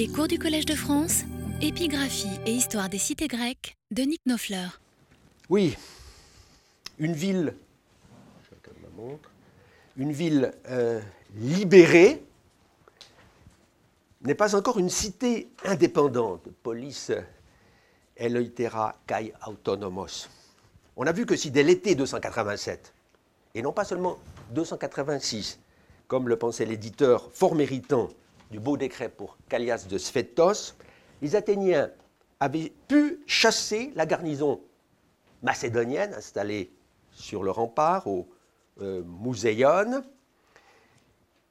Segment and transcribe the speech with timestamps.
[0.00, 1.24] Les cours du Collège de France,
[1.60, 4.68] épigraphie et histoire des cités grecques de Nick Nofler.
[5.50, 5.76] Oui,
[6.98, 7.54] une ville,
[9.98, 11.02] une ville euh,
[11.34, 12.24] libérée
[14.22, 17.12] n'est pas encore une cité indépendante, police
[18.16, 20.30] eleutera kai autonomos.
[20.96, 22.94] On a vu que si dès l'été 287,
[23.54, 24.16] et non pas seulement
[24.52, 25.60] 286,
[26.08, 28.08] comme le pensait l'éditeur fort méritant
[28.50, 30.74] du beau décret pour Callias de Sphétos,
[31.22, 31.90] les Athéniens
[32.40, 34.60] avaient pu chasser la garnison
[35.42, 36.70] macédonienne installée
[37.12, 38.28] sur le rempart au
[38.80, 39.02] euh.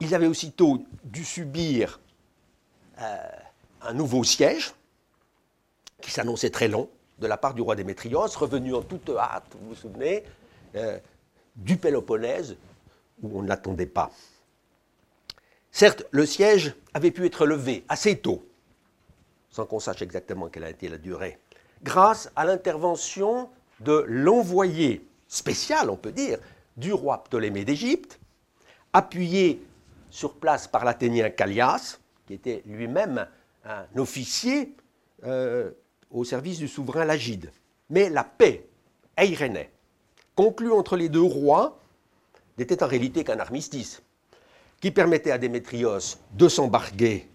[0.02, 2.00] Ils avaient aussitôt dû subir
[3.00, 3.18] euh,
[3.82, 4.74] un nouveau siège
[6.02, 6.90] qui s'annonçait très long
[7.20, 10.24] de la part du roi Démétrios, revenu en toute hâte, vous vous souvenez,
[10.76, 10.98] euh,
[11.56, 12.56] du Péloponnèse,
[13.22, 14.12] où on ne l'attendait pas.
[15.72, 18.44] Certes, le siège avait pu être levé assez tôt,
[19.50, 21.40] sans qu'on sache exactement quelle a été la durée,
[21.84, 26.40] grâce à l'intervention de l'envoyé spécial, on peut dire,
[26.76, 28.20] du roi Ptolémée d'Égypte,
[28.94, 29.62] appuyé
[30.10, 33.28] sur place par l'Athénien Callias, qui était lui-même
[33.66, 34.76] un officier
[35.24, 35.72] euh,
[36.10, 37.52] au service du souverain Lagide.
[37.90, 38.68] Mais la paix,
[39.18, 39.70] Eirénée,
[40.36, 41.80] conclue entre les deux rois,
[42.58, 44.02] n'était en réalité qu'un armistice
[44.82, 47.30] qui permettait à Démétrios de s'embarquer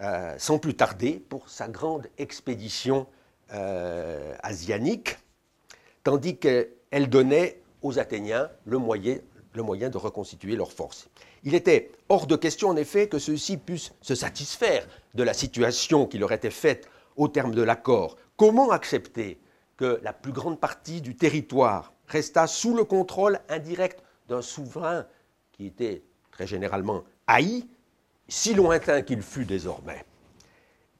[0.00, 3.06] euh, sans plus tarder pour sa grande expédition
[3.52, 5.16] euh, asianique,
[6.04, 9.18] tandis qu'elle donnait aux Athéniens le moyen,
[9.54, 11.08] le moyen de reconstituer leurs forces.
[11.44, 16.06] Il était hors de question, en effet, que ceux-ci puissent se satisfaire de la situation
[16.06, 18.16] qui leur était faite au terme de l'accord.
[18.36, 19.40] Comment accepter
[19.76, 25.06] que la plus grande partie du territoire restât sous le contrôle indirect d'un souverain
[25.52, 26.02] qui était
[26.38, 27.66] très généralement haï,
[28.28, 30.04] si lointain qu'il fût désormais,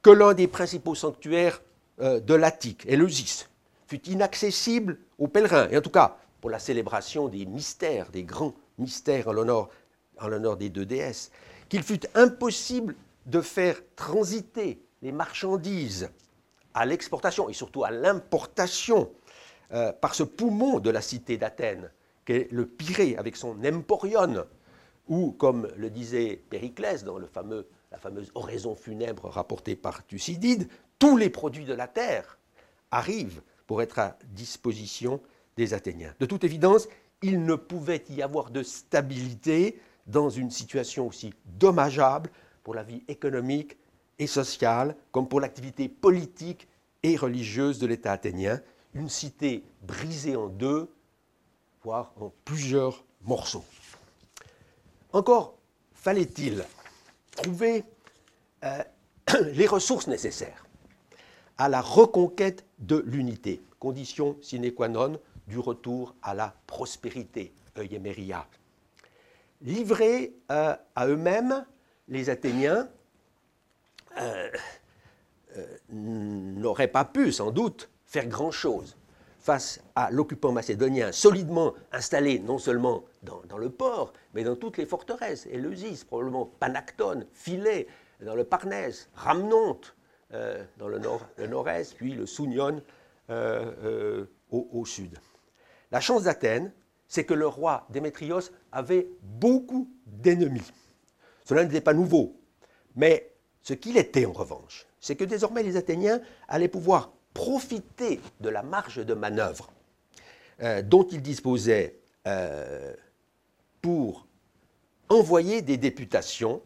[0.02, 1.62] que l'un des principaux sanctuaires
[2.00, 3.48] euh, de l'Attique, Éleusis,
[3.86, 8.52] fut inaccessible aux pèlerins, et en tout cas pour la célébration des mystères, des grands
[8.78, 11.30] mystères en l'honneur, des deux déesses,
[11.68, 12.96] qu'il fut impossible
[13.26, 16.10] de faire transiter les marchandises
[16.74, 19.08] à l'exportation et surtout à l'importation
[19.72, 21.92] euh, par ce poumon de la cité d'Athènes,
[22.24, 24.44] qu'est le Pirée avec son emporion,
[25.08, 30.68] ou, comme le disait Périclès dans le fameux, la fameuse oraison funèbre rapportée par Thucydide,
[30.98, 32.38] tous les produits de la terre
[32.90, 35.20] arrivent pour être à disposition
[35.56, 36.14] des Athéniens.
[36.20, 36.88] De toute évidence,
[37.22, 42.30] il ne pouvait y avoir de stabilité dans une situation aussi dommageable
[42.62, 43.76] pour la vie économique
[44.18, 46.68] et sociale comme pour l'activité politique
[47.02, 48.60] et religieuse de l'État athénien,
[48.94, 50.90] une cité brisée en deux,
[51.82, 53.64] voire en plusieurs morceaux.
[55.12, 55.56] Encore
[55.94, 56.64] fallait-il
[57.32, 57.84] trouver
[58.64, 58.82] euh,
[59.52, 60.66] les ressources nécessaires
[61.56, 68.46] à la reconquête de l'unité, condition sine qua non du retour à la prospérité, euéméria.
[69.62, 71.64] Livrés euh, à eux-mêmes,
[72.06, 72.88] les Athéniens
[74.20, 74.50] euh,
[75.88, 78.97] n'auraient pas pu, sans doute, faire grand-chose
[79.48, 84.84] face à l'occupant macédonien solidement installé non seulement dans, le port, mais dans toutes les
[84.84, 87.86] forteresses, Éleusis, probablement Panactone, Philée,
[88.20, 89.96] dans le Parnès, Ramnonte,
[90.34, 92.82] euh, dans le nord-est, puis le Sounion
[93.30, 95.18] euh, euh, au, au, sud.
[95.92, 96.70] La chance d'Athènes,
[97.06, 100.70] c'est que le roi Démétrios avait beaucoup d'ennemis.
[101.46, 102.38] Cela n'était pas nouveau,
[102.96, 103.32] mais
[103.62, 108.64] ce qu'il était en revanche, c'est que désormais les Athéniens allaient pouvoir profiter de la
[108.64, 109.70] marge de manœuvre
[110.60, 112.92] euh, dont il disposait euh,
[113.80, 114.26] pour
[115.08, 116.60] envoyer des députations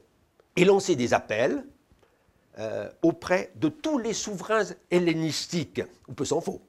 [0.56, 1.66] et lancer des appels
[2.58, 6.62] euh, auprès de tous les souverains hellénistiques, ou peu s'en faut.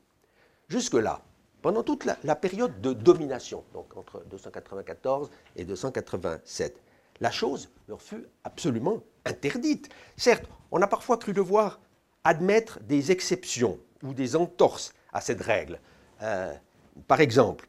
[0.68, 1.22] Jusque-là,
[1.62, 6.76] pendant toute la, la, période de domination, donc entre 294 et 287,
[7.22, 9.88] la chose leur fut absolument interdite.
[10.18, 11.80] Certes, on a parfois cru devoir
[12.26, 15.80] admettre des exceptions ou des entorses à cette règle.
[16.22, 16.54] Euh,
[17.08, 17.68] par exemple,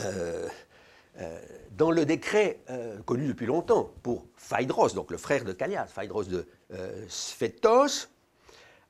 [0.00, 0.48] euh,
[1.20, 1.40] euh,
[1.72, 2.60] dans le décret
[3.04, 6.46] connu depuis longtemps pour Phaedros, donc le frère de Callias, Phaedros de
[7.08, 8.08] Sphétos,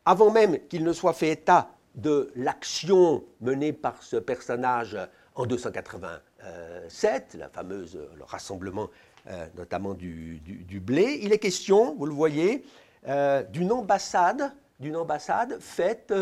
[0.05, 4.97] avant même qu'il ne soit fait état de l'action menée par ce personnage
[5.35, 8.89] en 287, la fameuse, le rassemblement
[9.57, 12.65] notamment du, blé, il est question, vous le voyez,
[13.53, 16.13] d'une ambassade d'une ambassade faite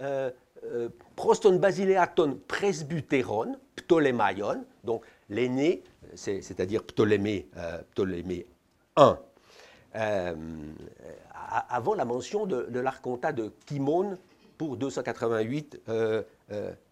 [0.00, 0.30] euh,
[0.64, 5.82] euh, proston basileaton presbyteron, Ptolémaion, donc l'aîné,
[6.14, 8.46] c'est-à-dire Ptolémée, euh, Ptolémée
[8.96, 9.14] I,
[11.68, 14.16] avant la mention de, l'archontat de Kimon
[14.56, 15.82] pour 288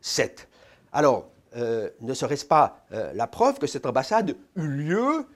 [0.01, 0.49] 7.
[0.93, 5.27] Alors, ne serait-ce pas la preuve que cette ambassade eut lieu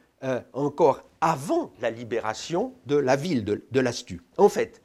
[0.53, 4.83] encore avant la libération de la ville de, de l'Astu En fait,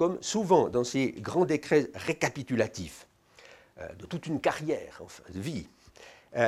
[0.00, 3.06] comme souvent dans ces grands décrets récapitulatifs
[3.98, 5.68] de toute une carrière, de vie,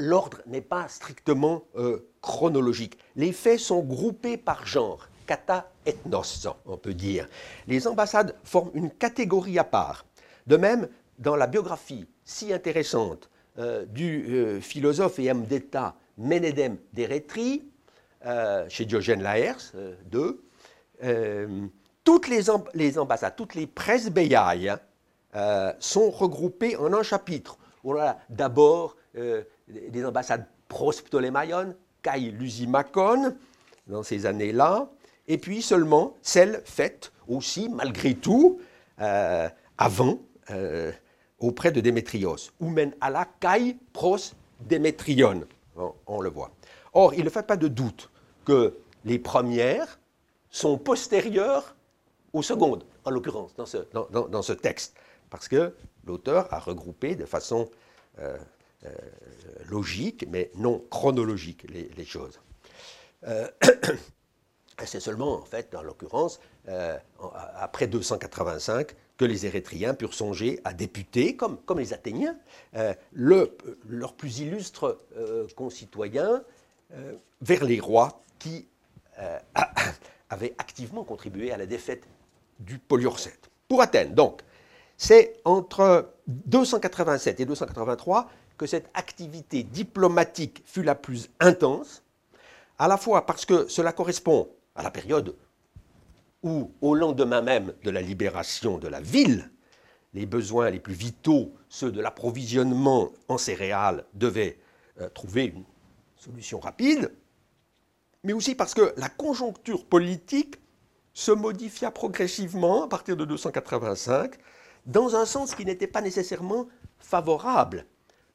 [0.00, 2.98] l'ordre n'est pas strictement euh, chronologique.
[3.14, 7.28] Les faits sont groupés par genre, kata ethnos, on peut dire.
[7.68, 10.04] Les ambassades forment une catégorie à part.
[10.48, 10.88] De même,
[11.20, 17.62] dans la biographie si intéressante euh, du euh, philosophe et homme d'État Ménédème d'Érétrie,
[18.68, 19.74] chez Diogène Laërce,
[21.02, 21.70] II,
[22.04, 24.74] toutes les, ambassades, toutes les presbyailles
[25.78, 27.58] sont regroupées en un chapitre.
[27.84, 33.34] On a d'abord des ambassades prosptolémaïonnes, Kai Lusimacon,
[33.86, 34.90] dans ces années-là,
[35.26, 38.60] et puis seulement celles faites aussi, malgré tout,
[39.00, 40.18] euh, avant,
[40.50, 40.92] euh,
[41.38, 44.16] auprès de Démétrios, Oumen ala Kai pros
[44.60, 45.44] Démétrion,
[46.06, 46.50] on, le voit.
[46.92, 48.10] Or, il ne fait pas de doute
[48.44, 50.00] que les premières
[50.50, 51.74] sont postérieures
[52.32, 53.66] aux secondes, en l'occurrence, dans
[54.42, 54.96] ce, texte,
[55.30, 55.74] parce que
[56.06, 57.70] l'auteur a regroupé de façon
[58.18, 58.36] euh,
[58.84, 58.88] euh,
[59.68, 62.40] logique, mais non chronologique, les, choses.
[63.26, 63.48] Euh,
[64.84, 66.40] c'est seulement, en fait, dans l'occurrence,
[67.56, 72.36] après 285, que les Érythréens purent songer à députer, comme, les Athéniens,
[73.12, 73.56] le,
[73.88, 74.98] leurs plus illustres
[75.56, 76.44] concitoyens
[77.40, 78.68] vers les rois qui
[80.30, 82.04] avaient activement contribué à la défaite
[82.58, 83.50] du Poliorcète.
[83.68, 84.42] Pour Athènes, donc,
[84.96, 92.02] c'est entre 287 et 283 que cette activité diplomatique fut la plus intense,
[92.78, 95.34] à la fois parce que cela correspond à la période
[96.42, 99.50] où, au lendemain même de la libération de la ville,
[100.14, 104.58] les besoins les plus vitaux, ceux de l'approvisionnement en céréales, devaient
[105.00, 105.64] euh, trouver une
[106.16, 107.12] solution rapide,
[108.24, 110.56] mais aussi parce que la conjoncture politique
[111.14, 114.34] se modifia progressivement à partir de 285
[114.86, 116.68] dans un sens qui n'était pas nécessairement
[116.98, 117.86] favorable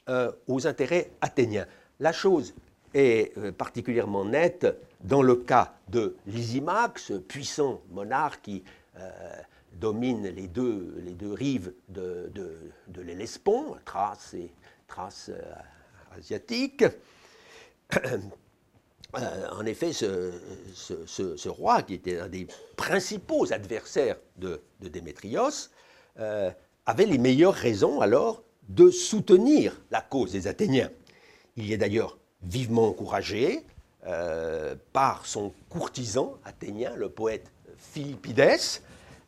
[0.10, 1.66] euh, aux intérêts athéniens.
[2.00, 2.54] La chose
[2.94, 4.68] est euh, particulièrement nette
[5.02, 8.64] dans le cas de Lysimaque, ce puissant monarque qui
[8.98, 9.10] euh,
[9.74, 12.32] domine les deux, les deux rives de,
[12.88, 14.52] de, l'Hellespont, Thrace et
[14.88, 15.32] Thrace
[16.16, 16.84] asiatique.
[19.14, 25.70] en effet, ce, roi, qui était un des principaux adversaires de, Démétrios,
[26.18, 30.90] avait les meilleures raisons alors de soutenir la cause des Athéniens.
[31.58, 33.66] Il y est d'ailleurs vivement encouragé
[34.06, 38.60] euh, par son courtisan athénien, le poète Philippides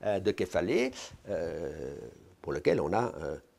[0.03, 0.91] euh, de Képhalée,
[1.29, 1.95] euh,
[2.41, 3.13] pour lequel on a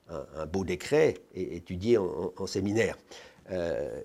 [0.09, 2.97] un, beau décret étudié en, séminaire.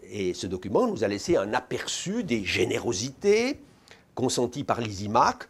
[0.03, 3.59] Et ce document nous a laissé un aperçu des générosités
[4.13, 5.47] consenties par Lysimaque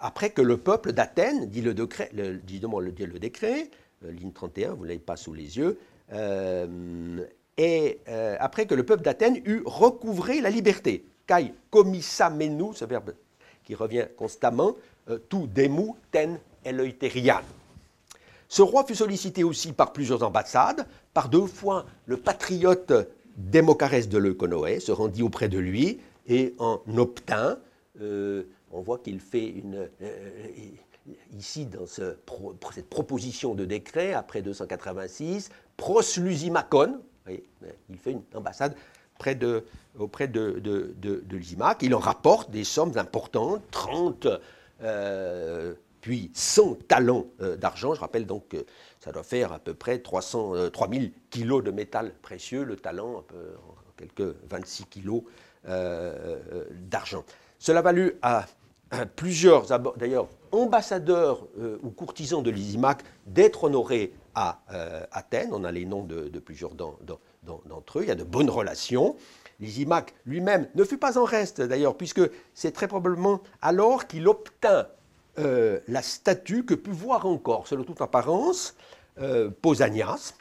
[0.00, 3.70] après que le peuple d'Athènes, dit le, décret, le, dit le décret,
[4.04, 5.78] euh, ligne 31, vous ne l'avez pas sous les yeux,
[6.12, 7.24] euh,
[7.56, 11.04] et euh, après que le peuple d'Athènes eut recouvré la liberté.
[11.26, 11.52] Kai
[12.32, 13.14] menu, ce verbe
[13.64, 14.76] qui revient constamment,
[15.28, 17.40] tout demu ten eleuterian.
[18.48, 20.86] Ce roi fut sollicité aussi par plusieurs ambassades.
[21.12, 22.92] Par deux fois, le patriote
[23.36, 27.58] Démocarès de Leuconoé se rendit auprès de lui et en obtint.
[28.00, 29.88] on voit qu'il fait une
[31.36, 38.74] ici dans cette proposition de décret après 286, proslusimacon, il fait une ambassade
[39.18, 39.64] auprès de,
[39.98, 40.94] de,
[41.80, 44.28] il en rapporte des sommes importantes, 30
[44.82, 47.94] euh, puis 100 talents euh, d'argent.
[47.94, 48.66] Je rappelle donc que
[49.06, 53.22] ça doit faire à peu près 300, 3000 euh, kilos de métal précieux, le talent,
[53.28, 53.54] peu,
[53.96, 55.22] quelques 26 kilos
[55.64, 57.24] d'argent.
[57.58, 58.46] Cela valut à
[59.16, 65.50] plusieurs, d'ailleurs, ambassadeurs euh, ou courtisans de Lysimaque d'être honorés à euh, Athènes.
[65.52, 68.02] On a les noms de, plusieurs d'entre eux.
[68.02, 69.16] Il y a de bonnes relations.
[69.60, 72.20] Lysimaque lui-même ne fut pas en reste, d'ailleurs, puisque
[72.54, 74.86] c'est très probablement alors qu'il obtint
[75.38, 78.74] euh, la statue que put voir encore, selon toute apparence,
[79.62, 80.34] Pausanias,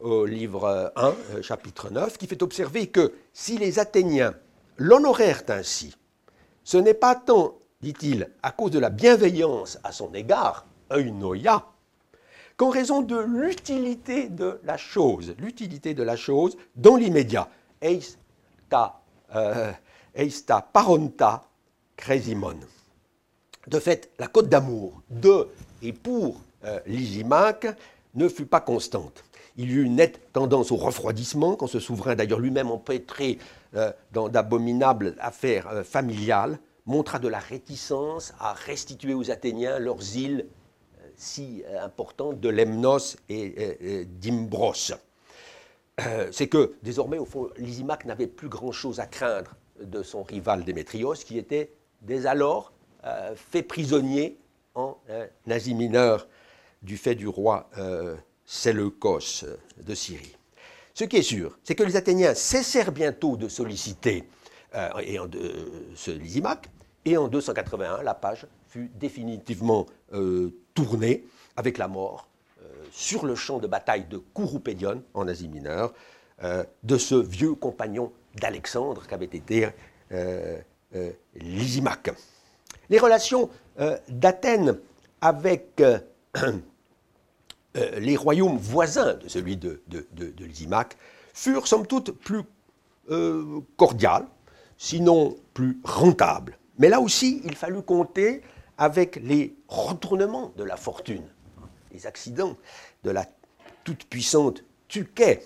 [0.00, 4.34] au livre 1, chapitre 9, qui fait observer que si les Athéniens
[4.76, 5.94] l'honorèrent ainsi,
[6.64, 11.72] ce n'est pas tant dit-il, à cause de la bienveillance à son égard, eunoia,
[12.56, 17.48] qu'en raison de l'utilité de la chose, l'utilité de la chose dans l'immédiat.
[17.80, 19.00] Eista,
[19.34, 19.72] euh,
[20.14, 21.42] eista paronta
[21.96, 22.60] cresimon.
[23.66, 25.48] De fait, la cote d'amour de
[25.82, 26.40] et pour
[26.86, 27.66] Lysimaque
[28.14, 29.24] ne fut pas constante.
[29.56, 33.38] Il y eut une nette tendance au refroidissement, quand ce souverain, d'ailleurs lui-même empêtré
[34.12, 40.46] dans d'abominables affaires familiales, montra de la réticence à restituer aux Athéniens leurs îles
[41.16, 44.92] si importantes de Lemnos et d'Imbros.
[46.00, 50.64] Euh, c'est que désormais, au fond, Lysimaque n'avait plus grand-chose à craindre de son rival
[50.64, 52.72] Démétrios, qui était dès alors
[53.04, 54.38] euh, fait prisonnier
[54.74, 56.28] en euh, Asie mineure
[56.82, 57.70] du fait du roi
[58.44, 59.44] Séleucos
[59.80, 60.36] de Syrie.
[60.94, 64.24] Ce qui est sûr, c'est que les Athéniens cessèrent bientôt de solliciter
[65.00, 65.18] et
[65.94, 66.68] ce Lysimaque,
[67.04, 69.86] et en 281, la page fut définitivement
[70.74, 71.24] tournée
[71.56, 72.26] avec la mort
[72.90, 75.92] sur le champ de bataille de Kouroupédion, en Asie mineure,
[76.44, 79.68] euh, de ce vieux compagnon d'Alexandre qu'avait été
[80.10, 80.58] euh,
[80.96, 81.12] euh.
[82.90, 83.48] Les relations
[84.08, 84.78] d'Athènes
[85.20, 85.82] avec
[87.74, 90.04] les royaumes voisins de celui de, de,
[91.32, 92.42] furent somme toute plus
[93.76, 94.26] cordiales,
[94.76, 96.58] sinon plus rentables.
[96.78, 98.42] Mais là aussi, il fallut compter
[98.76, 101.24] avec les retournements de la fortune
[101.92, 102.56] les accidents
[103.04, 103.26] de la
[103.84, 105.42] toute-puissante Tuquet.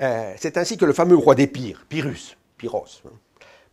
[0.00, 3.12] Euh, c'est ainsi que le fameux roi d'Épire, Pyrrhus, Pyrrhos, hein,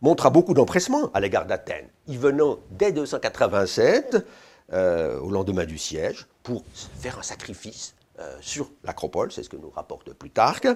[0.02, 4.26] montra beaucoup d'empressement à l'égard d'Athènes, y venant dès 287,
[4.72, 6.64] euh, au lendemain du siège, pour
[7.00, 10.68] faire un sacrifice euh, sur l'Acropole, c'est ce que nous rapporte Plutarque.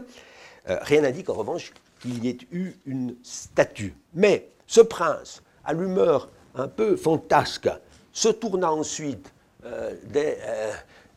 [0.66, 3.94] rien n'indique en revanche qu'il y ait eu une statue.
[4.14, 7.68] Mais ce prince, à l'humeur un peu fantasque,
[8.12, 9.32] se tourna ensuite
[10.04, 10.38] dès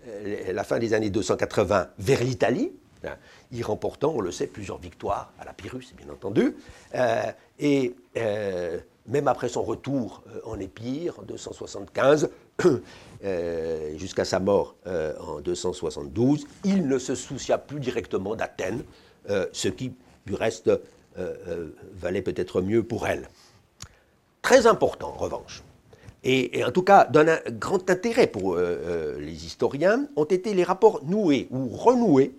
[0.08, 2.72] euh, la fin des années 280 vers l'Italie,
[3.06, 3.16] hein,
[3.52, 6.56] y remportant, on le sait, plusieurs victoires à la Pyrrhus, bien entendu.
[6.96, 7.22] Euh,
[7.60, 12.30] et euh, même après son retour en Épire, en 275,
[13.98, 18.84] jusqu'à sa mort en 272, il ne se soucia plus directement d'Athènes,
[19.52, 19.94] ce qui,
[20.28, 20.70] du reste,
[21.96, 23.28] valait peut-être mieux pour elle.
[24.44, 25.64] Très important, en revanche,
[26.24, 30.64] et, en tout cas d'un grand intérêt pour euh, euh, les historiens, ont été les
[30.64, 32.34] rapports noués ou renoués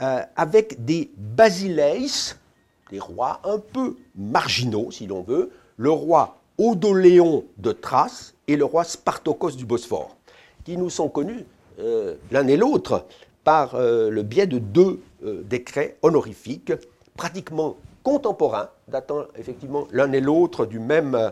[0.00, 2.34] euh, avec des basileis,
[2.92, 8.64] des rois un peu marginaux, si l'on veut, le roi Odoléon de Thrace et le
[8.64, 10.16] roi Spartocos du Bosphore,
[10.64, 11.44] qui nous sont connus
[12.30, 13.06] l'un et l'autre
[13.42, 16.72] par le biais de deux décrets honorifiques
[17.16, 21.30] pratiquement contemporains, datant effectivement l'un et l'autre du même euh,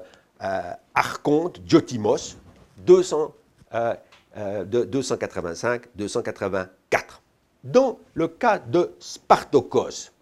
[0.95, 2.38] Archonte, Diotimos,
[2.79, 3.35] 200,
[4.35, 6.79] 285-284.
[7.62, 10.12] Dans le cas de Spartocos,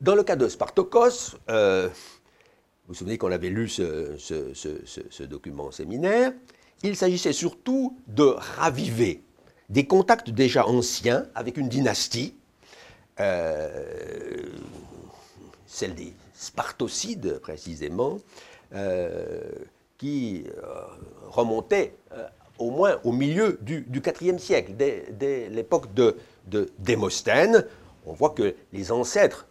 [0.00, 6.32] dans le cas de Spartocos, euh, vous vous souvenez qu'on avait lu ce, document séminaire,
[6.82, 8.22] il s'agissait surtout de
[8.56, 9.22] raviver
[9.68, 12.34] des contacts déjà anciens avec une dynastie
[13.20, 14.46] euh,
[15.66, 18.18] celle des Spartocides précisément,
[18.74, 19.42] euh,
[19.98, 20.44] qui
[21.26, 21.94] remontait
[22.58, 23.84] au moins au milieu du,
[24.20, 26.16] IVe siècle, dès, l'époque de,
[26.78, 27.66] Démosthène.
[28.06, 29.47] On voit que les ancêtres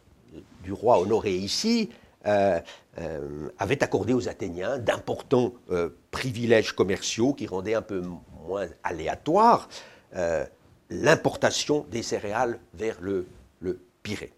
[0.68, 1.90] du roi honoré ici
[2.26, 5.54] avaient accordé aux Athéniens d'importants
[6.12, 8.04] privilèges commerciaux qui rendaient un peu
[8.46, 9.70] moins aléatoire
[10.90, 13.26] l'importation des céréales vers le,
[14.04, 14.34] Pirée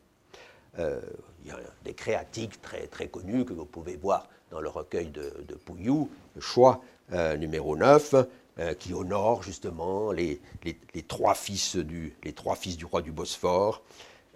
[0.78, 5.10] il y a des créatiques très, très connus que vous pouvez voir dans le recueil
[5.10, 6.82] de, Pouillou, le choix
[7.14, 8.16] euh, numéro 9,
[8.60, 10.40] euh, qui honore justement les
[11.08, 12.16] trois fils du
[12.90, 13.82] roi du Bosphore.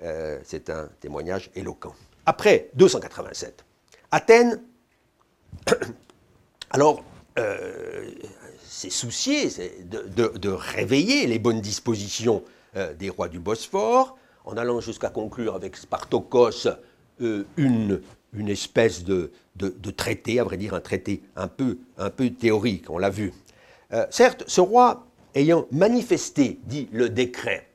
[0.01, 1.93] Euh, c'est un témoignage éloquent.
[2.25, 3.63] Après 287,
[4.11, 4.61] Athènes,
[6.71, 7.03] alors,
[8.63, 9.49] c'est soucié
[9.85, 12.43] de, réveiller les bonnes dispositions
[12.99, 16.67] des rois du Bosphore, en allant jusqu'à conclure avec Spartocos
[17.21, 18.01] euh, une,
[18.49, 19.31] espèce de,
[19.95, 23.31] traité, à vrai dire un traité un peu, un peu théorique, on l'a vu.
[23.93, 27.67] Euh, certes, ce roi ayant manifesté, dit le décret,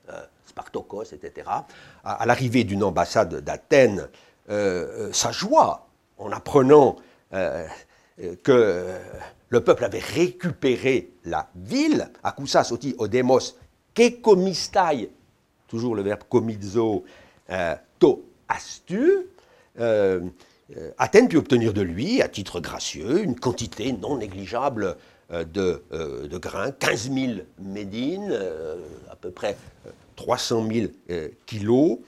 [0.59, 1.47] euh, Spartocos, etc.,
[2.05, 4.09] à, l'arrivée d'une ambassade d'Athènes,
[5.12, 6.97] sa joie en apprenant
[7.31, 8.87] que
[9.50, 13.57] le peuple avait récupéré la ville, Akoussas oti odemos
[13.95, 15.11] kekomistai,
[15.67, 17.05] toujours le verbe komizo,
[17.99, 19.27] to astu,
[19.81, 20.21] euh,
[20.77, 24.97] euh, Athènes put obtenir de lui, à titre gracieux, une quantité non négligeable
[25.31, 28.38] euh, de, grains, 15 000 médines,
[29.11, 29.57] à peu près
[30.19, 30.89] 300 000
[31.47, 31.99] kilos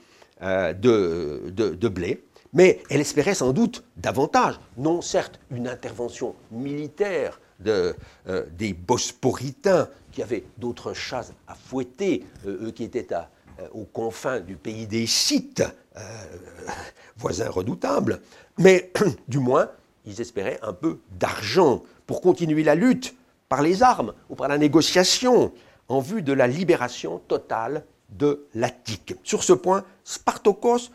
[0.40, 7.92] de, blé, Mais elle espérait sans doute davantage, non certes une intervention militaire euh,
[8.58, 14.40] des Bosporitains, qui avaient d'autres chats à fouetter, euh, eux qui étaient euh, aux confins
[14.40, 15.62] du pays des Scythes,
[17.16, 18.20] voisins redoutables,
[18.58, 18.90] mais
[19.28, 19.70] du moins,
[20.04, 23.14] ils espéraient un peu d'argent pour continuer la lutte
[23.48, 25.52] par les armes ou par la négociation
[25.88, 29.14] en vue de la libération totale de l'Attique.
[29.22, 30.90] Sur ce point, Spartokos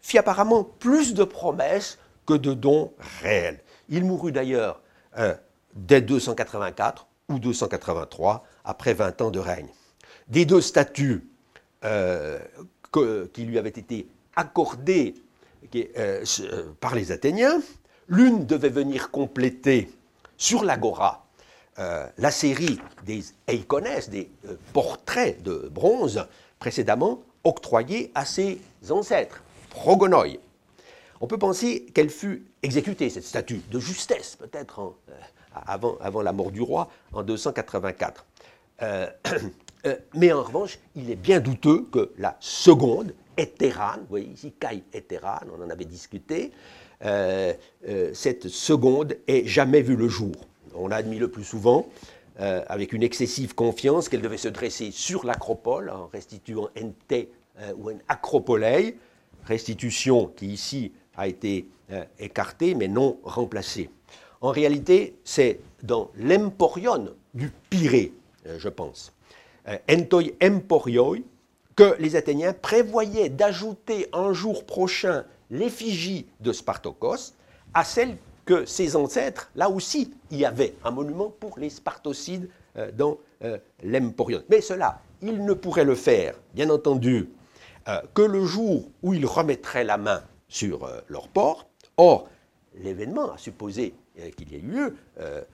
[0.00, 3.60] fit apparemment plus de promesses que de dons réels.
[3.88, 4.80] Il mourut d'ailleurs
[5.18, 5.34] euh,
[5.74, 9.68] dès 284 ou 283, après 20 ans de règne.
[10.28, 11.26] Des deux statuts
[11.84, 12.38] euh,
[13.32, 15.14] qui lui avaient été accordées
[15.74, 16.24] euh,
[16.80, 17.60] par les Athéniens,
[18.08, 19.90] l'une devait venir compléter
[20.36, 21.24] sur l'agora
[22.16, 24.28] la série des eikones, des
[24.72, 26.26] portraits de bronze
[26.58, 28.60] précédemment octroyés à ses
[28.90, 29.42] ancêtres.
[29.70, 30.38] Progonoi.
[31.20, 35.12] On peut penser qu'elle fut exécutée, cette statue de justesse, peut-être euh,
[35.66, 38.24] avant, avant, la mort du roi, en 284.
[38.82, 39.06] Euh,
[39.86, 44.52] euh, mais en revanche, il est bien douteux que la seconde, Hétérane, vous voyez ici,
[44.58, 46.52] Kai Hétérane, on en avait discuté,
[48.12, 50.34] cette seconde ait jamais vu le jour.
[50.74, 51.86] On a admis le plus souvent,
[52.38, 57.28] avec une excessive confiance, qu'elle devait se dresser sur l'acropole en restituant Ente
[57.76, 58.96] ou un acropolei,
[59.44, 63.90] restitution qui ici a été euh, écartée mais non remplacée.
[64.40, 68.12] En réalité, c'est dans l'emporion du Pirée,
[68.46, 69.12] euh, je pense,
[69.66, 71.16] euh, entoi emporioi,
[71.74, 77.32] que les Athéniens prévoyaient d'ajouter un jour prochain l'effigie de Spartokos
[77.72, 78.16] à celle
[78.48, 82.48] que ses ancêtres, là aussi, y avaient un monument pour les Spartocides
[82.96, 83.18] dans
[83.82, 84.42] l'Emporion.
[84.48, 87.28] Mais cela, ils ne pourraient le faire, bien entendu,
[87.88, 91.68] euh, que le jour où ils remettraient la main sur euh, leur porte.
[91.98, 92.28] Or,
[92.74, 94.96] l'événement a supposé euh, qu'il y ait eu lieu,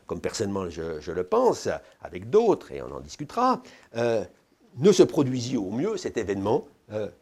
[0.07, 1.69] comme personnellement je, le pense,
[2.01, 3.63] avec d'autres, et on en discutera,
[3.95, 6.67] ne se produisit au mieux cet événement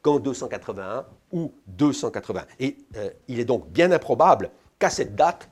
[0.02, 2.42] qu'en 281 ou 280.
[2.58, 2.78] Et
[3.28, 5.48] il est donc bien improbable qu'à cette date,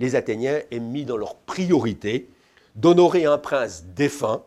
[0.00, 2.28] les Athéniens aient mis dans leur priorité
[2.74, 4.42] d'honorer un prince défunt,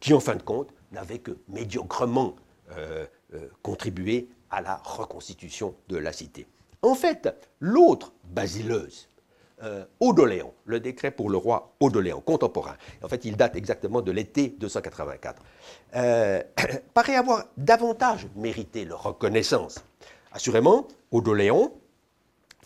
[0.00, 2.34] qui en fin de compte n'avait que médiocrement
[2.76, 3.06] euh,
[3.62, 6.46] contribuer à la reconstitution de la cité.
[6.82, 9.08] En fait, l'autre basileuse,
[9.62, 14.12] euh, Odoléon, le décret pour le roi Odoléon, contemporain, en fait il date exactement de
[14.12, 15.42] l'été 284,
[15.96, 16.42] euh,
[16.94, 19.84] paraît avoir davantage mérité leur reconnaissance.
[20.32, 21.72] Assurément, Odoléon,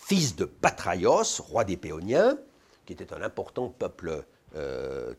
[0.09, 2.38] fils de Patraios, roi des Péoniens,
[2.87, 4.25] qui était un important peuple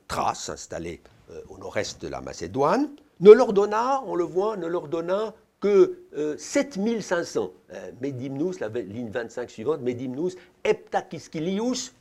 [0.08, 1.02] thrace installé
[1.50, 6.00] au nord-est de la Macédoine, ne leur donna, on le voit, ne leur donna que
[6.38, 11.94] 7500, euh, Medimnus, la ligne 25 suivante, Medimnus, Heptakiskilius,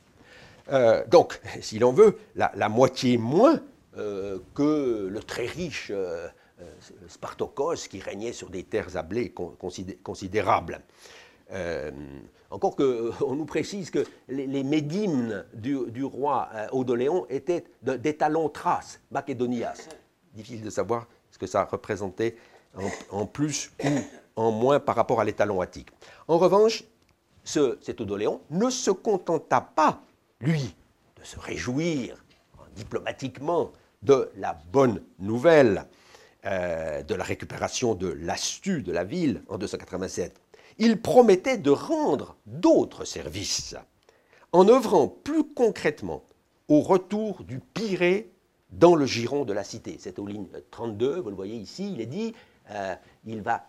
[0.71, 3.59] euh, donc, si l'on veut, la, moitié moins
[3.97, 5.91] euh, que le très riche
[7.07, 9.33] Spartokos qui régnait sur des terres à blé
[10.03, 10.81] considérables.
[12.49, 19.87] Encore qu'on nous précise que les, médimnes du, roi Odoléon étaient des talons traces, Macédonias.
[20.33, 22.35] Difficile de savoir ce que ça représentait
[23.11, 23.89] en, plus ou
[24.35, 25.89] en moins par rapport à l'étalon attique.
[26.27, 26.83] En revanche,
[27.43, 30.01] ce, cet Odoléon ne se contenta pas,
[30.39, 30.75] lui,
[31.19, 32.23] de se réjouir
[32.75, 35.85] diplomatiquement de la bonne nouvelle
[36.45, 40.39] euh, de la récupération de l'astu de la ville en 287.
[40.79, 43.75] Il promettait de rendre d'autres services
[44.53, 46.23] en œuvrant plus concrètement
[46.69, 48.31] au retour du Pirée
[48.71, 49.97] dans le giron de la cité.
[49.99, 52.33] C'est aux lignes 32, vous le voyez ici, il est dit
[52.71, 53.65] euh, il, va,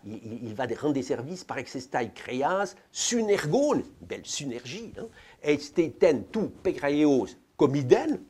[0.79, 5.07] rendre des services par exestai créas, synergone, belle synergie, hein,
[5.41, 8.21] esteten tu pegraeos comiden,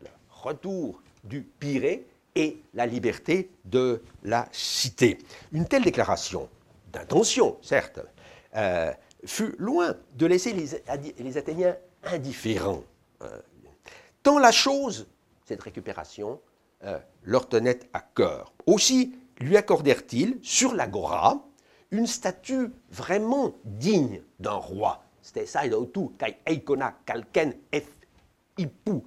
[0.00, 5.18] le retour du Pirée et la liberté de la cité.
[5.52, 6.48] Une telle déclaration
[6.92, 8.00] d'intention, certes,
[8.56, 8.92] euh,
[9.24, 12.82] fut loin de laisser les, Athéniens indifférents.
[13.22, 13.40] Euh,
[14.22, 15.06] tant la chose,
[15.44, 16.40] cette récupération,
[17.24, 18.52] leur tenait à cœur.
[18.66, 21.42] Aussi, lui accordèrent-ils, sur l'agora,
[21.90, 25.02] une statue vraiment digne d'un roi.
[25.22, 27.96] C'était ça, tout, kai eikona kalken f
[28.58, 29.02] ipu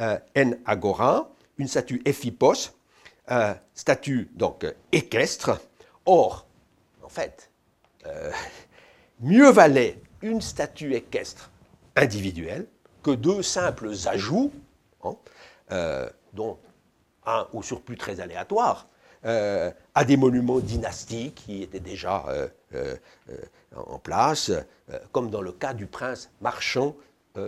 [0.00, 2.72] euh, en agora, une statue ephipos,
[3.30, 5.60] euh, statue donc équestre.
[6.04, 6.46] Or,
[7.02, 7.50] en fait,
[8.06, 8.30] euh,
[9.20, 11.50] mieux valait une statue équestre
[11.94, 12.66] individuelle
[13.02, 14.52] que deux simples ajouts,
[15.04, 15.16] hein,
[16.32, 16.58] dont
[17.24, 18.88] un au surplus très aléatoire,
[19.24, 22.96] euh, à des monuments dynastiques qui étaient déjà euh,
[23.74, 24.52] en place,
[25.12, 26.94] comme dans le cas du prince marchand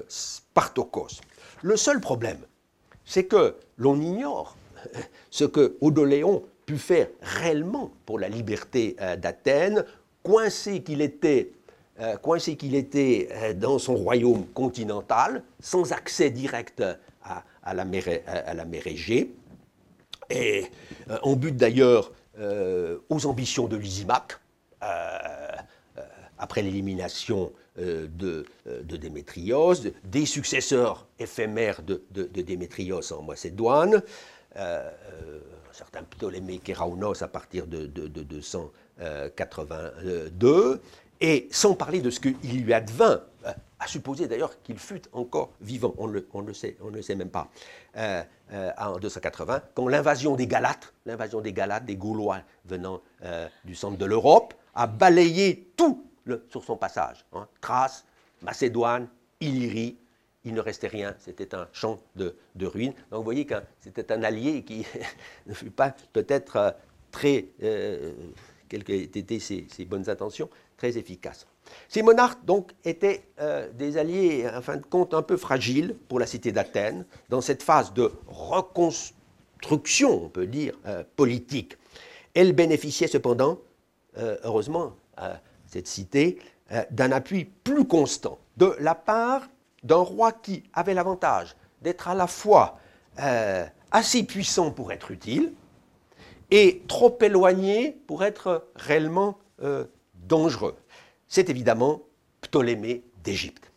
[0.08, 1.20] Spartokos.
[1.62, 2.40] Le seul problème,
[3.04, 4.56] c'est que l'on ignore
[5.30, 9.84] ce que Odoléon put faire réellement pour la liberté d'Athènes,
[10.22, 11.52] coincé qu'il était
[12.00, 16.80] euh, coincé qu'il était euh, dans son royaume continental, sans accès direct
[17.24, 17.42] à,
[17.74, 18.04] la, mer,
[18.86, 19.34] Égée,
[20.30, 20.66] et
[21.10, 22.12] euh, en but d'ailleurs
[23.08, 24.38] aux ambitions de Lysimaque,
[26.38, 34.04] après l'élimination de, de, Démétrios, des successeurs éphémères de, Démétrios en Macédoine,
[34.54, 34.84] un
[35.72, 40.80] certain Ptolémée Kéraunos à partir de, 282,
[41.20, 45.50] et sans parler de ce qu'il lui advint, euh, à supposer d'ailleurs qu'il fût encore
[45.60, 46.54] vivant, on, ne le
[47.02, 47.48] sait même pas,
[47.96, 53.00] euh, euh, en 280, quand l'invasion des Galates, l'invasion des Galates, des Gaulois venant
[53.64, 56.04] du centre de l'Europe, a balayé tout
[56.50, 57.24] sur son passage.
[57.32, 57.48] Hein.
[57.60, 58.04] Thrace,
[58.42, 59.08] Macédoine,
[59.40, 59.96] Illyrie,
[60.44, 62.92] il ne restait rien, c'était un champ de, ruines.
[63.10, 64.86] Donc vous voyez que c'était un allié qui
[65.46, 66.76] ne fut pas peut-être
[67.10, 67.46] très,
[68.68, 70.48] quelles étaient ses bonnes intentions,
[70.78, 71.46] très efficace.
[71.88, 76.18] Ces monarques, donc, étaient euh, des alliés, en fin de compte, un peu fragiles pour
[76.18, 81.76] la cité d'Athènes, dans cette phase de reconstruction, on peut dire, euh, politique.
[82.34, 83.58] Elle bénéficiait cependant,
[84.16, 84.94] euh, heureusement,
[85.66, 86.38] cette cité,
[86.92, 89.48] d'un appui plus constant de la part
[89.82, 92.78] d'un roi qui avait l'avantage d'être à la fois
[93.90, 95.52] assez puissant pour être utile
[96.52, 99.38] et trop éloigné pour être réellement
[100.28, 100.76] dangereux.
[101.26, 102.02] C'est évidemment
[102.40, 103.70] Ptolémée d'Égypte.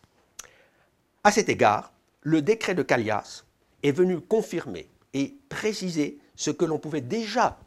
[1.24, 3.44] À cet égard, le décret de Callias
[3.82, 7.58] est venu confirmer et préciser ce que l'on pouvait déjà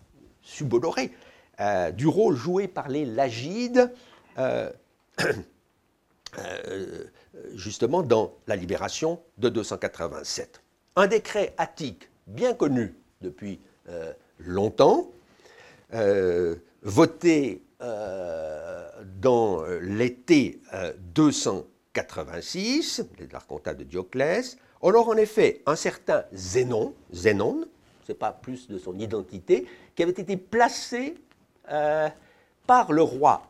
[0.41, 1.11] subodorer
[1.59, 3.91] euh, du rôle joué par les Lagides,
[4.37, 4.71] euh,
[6.37, 7.05] euh,
[7.53, 10.61] justement dans la libération de 287.
[10.95, 13.59] Un décret attique bien connu depuis
[14.39, 15.11] longtemps,
[16.81, 20.61] voté dans l'été
[21.13, 24.57] 286, les l'archontat de Dioclès.
[24.83, 27.65] Alors en effet, un certain Zénon, Zénon,
[28.05, 31.15] c'est pas plus de son identité, qui avait été placé
[31.71, 32.09] euh,
[32.67, 33.47] par le roi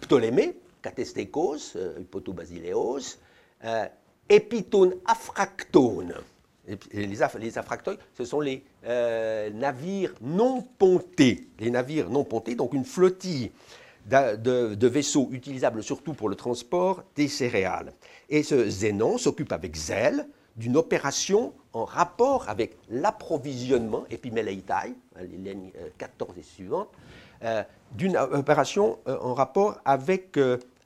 [0.00, 3.18] Ptolémée, Catestécos, euh, Hypotobasileos,
[3.64, 3.86] euh,
[4.28, 4.94] Epitone
[6.66, 7.52] Les, les
[8.14, 11.48] ce sont les euh, navires non pontés.
[11.60, 13.52] Les navires non pontés, donc une flottille
[14.06, 17.92] de, vaisseaux utilisables surtout pour le transport des céréales.
[18.28, 25.70] Et ce Zénon s'occupe avec zèle d'une opération en rapport avec l'approvisionnement, épiméleitai, les lignes
[25.98, 26.88] 14 euh, et suivantes,
[27.44, 30.38] euh, d'une opération en rapport avec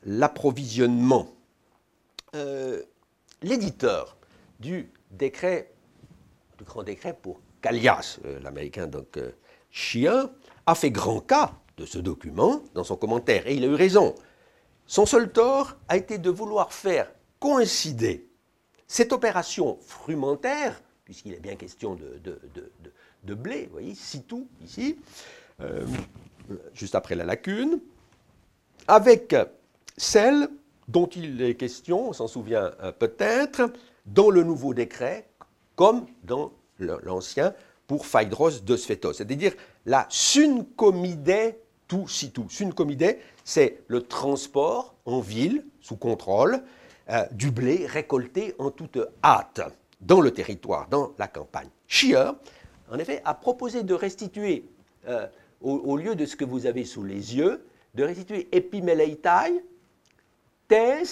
[0.04, 1.28] l'approvisionnement.
[3.42, 4.16] L'éditeur
[4.58, 5.72] du décret,
[6.58, 9.32] du grand décret pour Callias, euh, l'américain donc euh,
[9.70, 10.30] chien,
[10.66, 14.14] a fait grand cas de ce document dans son commentaire, et il a eu raison.
[14.86, 18.28] Son seul tort a été de vouloir faire coïncider
[18.86, 23.94] cette opération frumentaire, puisqu'il est bien question de, blé, vous voyez,
[24.26, 24.98] tout ici,
[25.60, 25.86] euh,
[26.74, 27.80] juste après la lacune,
[28.88, 29.34] avec
[29.96, 30.48] celle
[30.88, 33.70] dont il est question, on s'en souvient peut-être,
[34.06, 35.28] dans le nouveau décret
[35.76, 37.54] comme dans l'ancien
[37.86, 39.52] pour Phaedros de Sphétos, c'est-à-dire
[39.86, 41.56] la suncomidée
[41.88, 42.48] tout si tout.
[42.48, 46.62] Suncomidée, c'est le transport en ville, sous contrôle,
[47.10, 49.60] euh, du blé récolté en toute hâte
[50.00, 51.68] dans le territoire, dans la campagne.
[51.88, 52.30] Chier,
[52.90, 54.64] en effet, a proposé de restituer,
[55.08, 55.26] euh,
[55.60, 59.64] au, lieu de ce que vous avez sous les yeux, de restituer epimeleitai,
[60.68, 61.02] tes,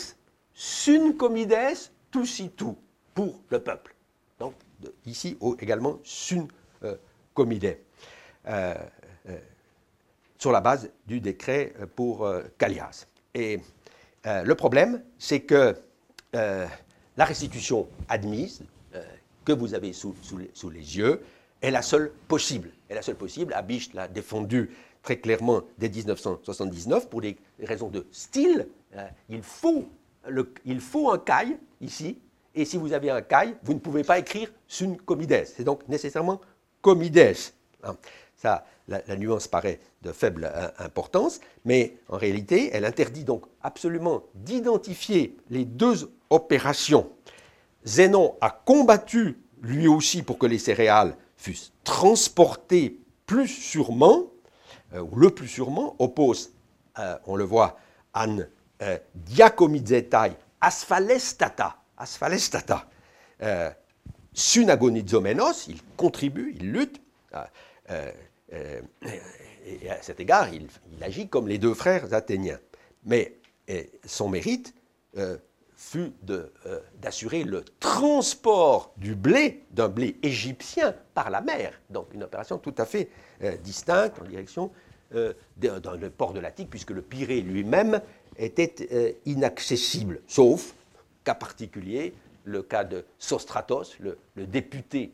[0.55, 2.77] suncomides, tout si tout
[3.15, 3.95] pour le peuple.
[4.39, 4.55] Donc,
[5.07, 6.49] ici également sun
[6.83, 6.97] euh,
[7.41, 8.75] euh,
[9.29, 9.39] euh,
[10.39, 13.07] sur la base du décret pour Callias.
[13.35, 13.61] Et
[14.25, 15.77] le problème, c'est que
[16.33, 18.63] la restitution admise,
[19.45, 21.23] que vous avez sous, les, yeux,
[21.61, 22.71] est la seule possible.
[22.89, 23.53] Est la seule possible.
[23.55, 24.71] Abish l'a défendu
[25.03, 28.69] très clairement dès 1979 pour des raisons de style.
[29.29, 29.89] il, faut
[30.65, 32.19] il faut un caille ici
[32.59, 35.45] et si vous avez un caille, vous ne pouvez pas écrire sun comides.
[35.47, 36.41] C'est donc nécessairement
[36.83, 37.37] comides.
[37.85, 37.97] Hein.
[38.35, 44.25] Ça, la, nuance paraît de faible euh, importance, mais en réalité, elle interdit donc absolument
[44.35, 47.11] d'identifier les deux opérations.
[47.85, 54.25] Zénon a combattu lui aussi pour que les céréales fussent transportées plus sûrement,
[54.95, 56.53] euh, ou le plus sûrement, oppose
[57.29, 57.79] on le voit,
[58.13, 58.39] an
[59.15, 62.89] diacomizetai asphalestata, asphalestata,
[64.33, 67.01] sunagonizomenos, il contribue, il lutte,
[68.51, 70.69] et à cet égard, il,
[71.03, 72.59] agit comme les deux frères athéniens.
[73.05, 73.39] Mais
[74.05, 74.75] son mérite
[75.77, 76.13] fut
[77.01, 81.81] d'assurer le transport du blé, d'un blé égyptien, par la mer.
[81.91, 83.11] Donc une opération tout à fait
[83.63, 84.71] distincte en direction
[85.13, 88.01] le port de l'Attique, puisque le Pirée lui-même
[88.39, 90.75] était inaccessible, sauf
[91.25, 95.13] cas particulier, le cas de Sostratos, le, député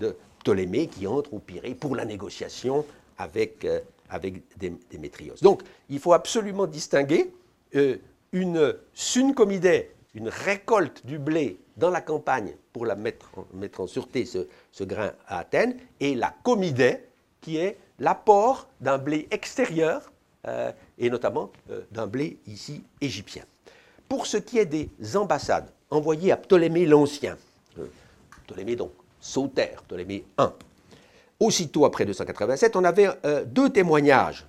[0.00, 2.86] de Ptolémée, qui entre au Pirée pour la négociation
[3.18, 3.66] avec,
[4.08, 4.42] avec
[4.90, 5.34] Démétrios.
[5.42, 7.30] Donc il faut absolument distinguer
[8.32, 14.24] une suncomidée, une récolte du blé dans la campagne pour la mettre, mettre en sûreté
[14.24, 17.04] ce, grain à Athènes, et la comidée,
[17.40, 20.12] qui est l'apport d'un blé extérieur,
[20.46, 23.44] euh, et notamment euh, d'un blé ici égyptien.
[24.08, 27.36] Pour ce qui est des ambassades envoyées à Ptolémée l'Ancien,
[27.78, 27.86] euh,
[28.44, 30.44] Ptolémée donc Sauter, Ptolémée I,
[31.40, 33.08] aussitôt après 287, on avait
[33.44, 34.46] deux témoignages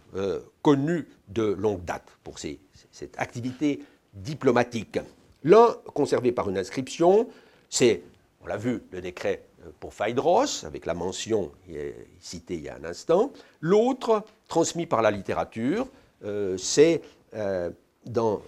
[0.61, 3.83] connus de longue date pour cette activité
[4.13, 4.99] diplomatique.
[5.43, 7.27] L'un conservé par une inscription,
[7.69, 8.03] c'est,
[8.41, 9.46] on l'a vu, le décret
[9.79, 11.51] pour Phaedros, avec la mention
[12.19, 13.31] citée il y a un instant.
[13.61, 15.87] L'autre, transmis par la littérature,
[16.23, 17.01] euh, c'est
[17.35, 17.69] euh,
[18.05, 18.41] dans,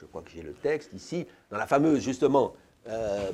[0.00, 2.54] je crois que j'ai le texte ici, dans la fameuse, justement,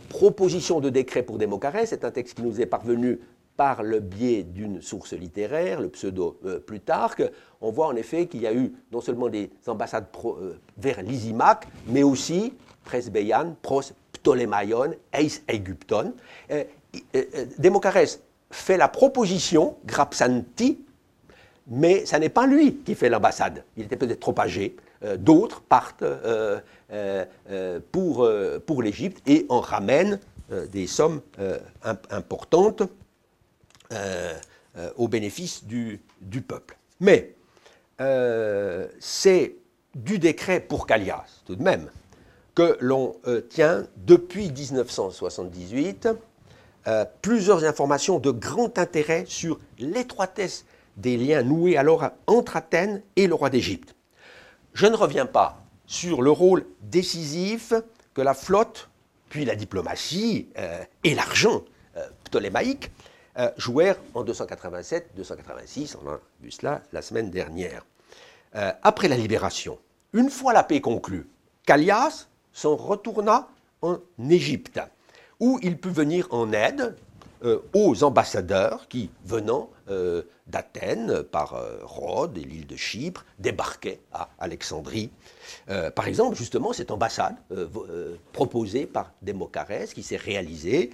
[0.08, 1.88] proposition de décret pour Démocarès.
[1.88, 3.18] C'est un texte qui nous est parvenu
[3.60, 7.22] par le biais d'une source littéraire, le pseudo euh, Plutarque,
[7.60, 11.68] on voit en effet qu'il y a eu non seulement des ambassades euh, vers Lysimaque,
[11.86, 12.54] mais aussi
[12.86, 13.82] Presbeian, Pros
[14.14, 16.14] Ptolémaion, Eis Aegypton.
[17.14, 20.84] Euh, Démocarès fait la proposition, Grapsanti,
[21.68, 23.64] mais ce n'est pas lui qui fait l'ambassade.
[23.76, 24.76] Il était peut-être trop âgé.
[25.18, 26.04] D'autres partent
[27.92, 30.18] pour, l'Égypte et en ramènent
[30.72, 31.20] des sommes
[32.10, 32.82] importantes.
[33.92, 34.34] Euh,
[34.78, 36.00] euh, au bénéfice du,
[36.46, 36.78] peuple.
[37.00, 37.34] Mais
[38.00, 39.56] euh, c'est
[39.96, 41.90] du décret pour Callias, tout de même,
[42.54, 43.16] que l'on
[43.48, 46.08] tient depuis 1978
[47.22, 50.64] plusieurs informations de grand intérêt sur l'étroitesse
[50.96, 53.94] des liens noués alors entre Athènes et le roi d'Égypte.
[54.72, 57.74] Je ne reviens pas sur le rôle décisif
[58.14, 58.88] que la flotte,
[59.28, 60.48] puis la diplomatie
[61.04, 61.62] et l'argent
[62.24, 62.90] ptolémaïque
[63.38, 67.86] euh, jouèrent en 287-286, on a vu cela la semaine dernière.
[68.56, 69.78] Euh, après la libération,
[70.12, 71.28] une fois la paix conclue,
[71.64, 73.48] Callias s'en retourna
[73.82, 74.80] en Égypte,
[75.40, 76.94] où il put venir en aide
[77.42, 79.70] euh, aux ambassadeurs qui, venant
[80.46, 85.10] d'Athènes par Rhodes et l'île de Chypre, débarquaient à Alexandrie.
[85.96, 87.34] par exemple, justement, cette ambassade
[88.32, 90.90] proposée par Démocarès, qui s'est réalisée,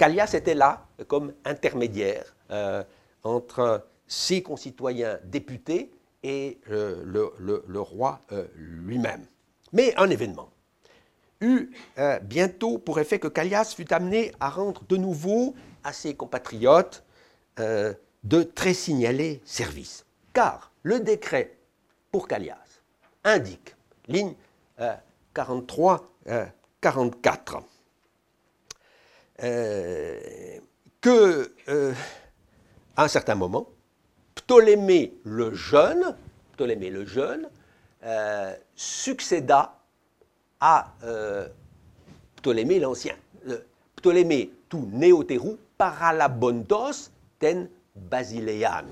[0.00, 2.82] Callias était là comme intermédiaire euh,
[3.22, 5.90] entre ses concitoyens députés
[6.22, 9.26] et euh, le, roi euh, lui-même.
[9.74, 10.48] Mais un événement
[11.40, 11.70] eut
[12.22, 17.04] bientôt pour effet que Callias fut amené à rendre de nouveau à ses compatriotes
[17.56, 20.04] de très signalés services.
[20.32, 21.56] Car le décret
[22.12, 22.82] pour Callias
[23.24, 23.74] indique,
[24.08, 24.34] ligne
[25.34, 27.62] 43-44,
[29.42, 30.20] euh,
[31.00, 31.94] que, euh,
[32.96, 33.68] à un certain moment,
[34.34, 36.14] Ptolémée le jeune,
[36.52, 37.48] Ptolémée le jeune,
[38.04, 39.79] euh, succéda
[40.60, 40.92] à
[42.36, 43.14] Ptolémée l'ancien.
[43.96, 48.84] Ptolémée tout néotérou paralabontos ten basilean.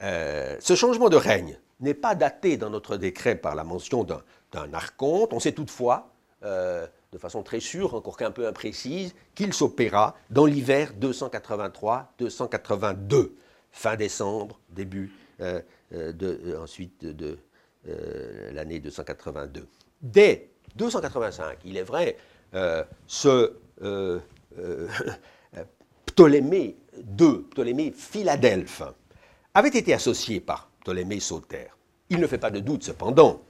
[0.00, 5.32] ce changement de règne n'est pas daté dans notre décret par la mention d'un archonte.
[5.32, 6.10] On sait toutefois
[7.14, 13.30] de façon très sûre, encore qu'un peu imprécise, qu'il s'opéra dans l'hiver 283-282,
[13.70, 15.60] fin décembre, début euh,
[15.92, 17.38] euh, de, euh, ensuite de,
[18.52, 19.68] l'année 282.
[20.00, 22.16] Dès 285, il est vrai,
[23.06, 23.52] ce
[26.06, 26.76] Ptolémée
[27.18, 28.82] II, Ptolémée Philadelphe,
[29.54, 31.66] avait été associé par Ptolémée Sauter.
[32.10, 33.42] Il ne fait pas de doute cependant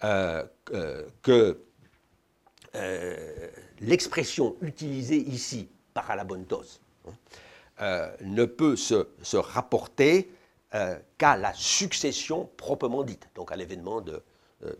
[0.00, 1.58] que
[2.76, 3.48] euh,
[3.80, 7.12] l'expression utilisée ici, paralabontos, hein,
[7.80, 10.30] euh, ne peut se, rapporter
[10.74, 14.02] euh, qu'à la succession proprement dite, donc à l'événement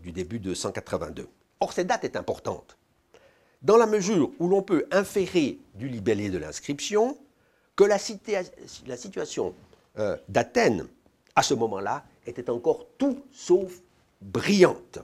[0.00, 1.28] du début de 182.
[1.60, 2.76] Or, cette date est importante,
[3.62, 7.16] dans la mesure où l'on peut inférer du libellé de l'inscription
[7.74, 9.54] que la, situation
[10.28, 10.86] d'Athènes,
[11.34, 13.80] à ce moment-là, était encore tout sauf
[14.20, 14.98] brillante.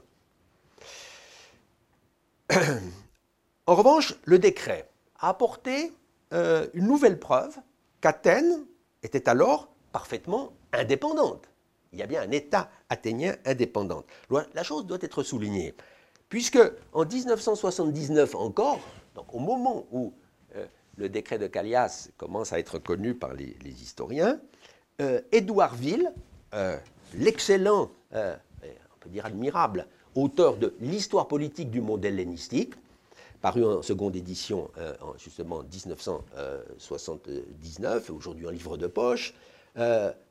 [3.66, 5.92] En revanche, le décret a apporté
[6.32, 7.56] euh, une nouvelle preuve
[8.00, 8.66] qu'Athènes
[9.04, 11.48] était alors parfaitement indépendante.
[11.92, 14.02] Il y a bien un État athénien indépendant.
[14.54, 15.74] La chose doit être soulignée,
[16.32, 16.58] puisque
[16.94, 18.80] en 1979 encore,
[19.14, 20.14] donc au moment où
[20.56, 20.64] euh,
[20.96, 24.40] le décret de Callias commence à être connu par les, historiens,
[25.02, 26.10] euh, Édouardville,
[26.54, 26.78] euh,
[27.12, 32.72] l'excellent, on peut dire admirable, auteur de l'histoire politique du monde hellénistique,
[33.42, 34.70] paru en seconde édition
[35.02, 39.34] en justement 1979, aujourd'hui en livre de poche,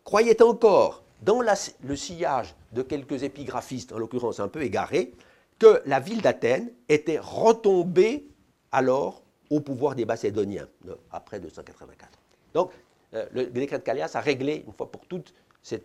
[0.03, 5.13] croyait encore dans le sillage de quelques épigraphistes, en l'occurrence un peu égarés,
[5.61, 8.25] que la ville d'Athènes était retombée
[8.71, 9.21] alors
[9.51, 10.67] au pouvoir des Macédoniens,
[11.11, 12.09] après 284.
[12.55, 12.71] Donc,
[13.13, 15.75] euh, le décret de Callias a réglé, une fois pour toutes, ce,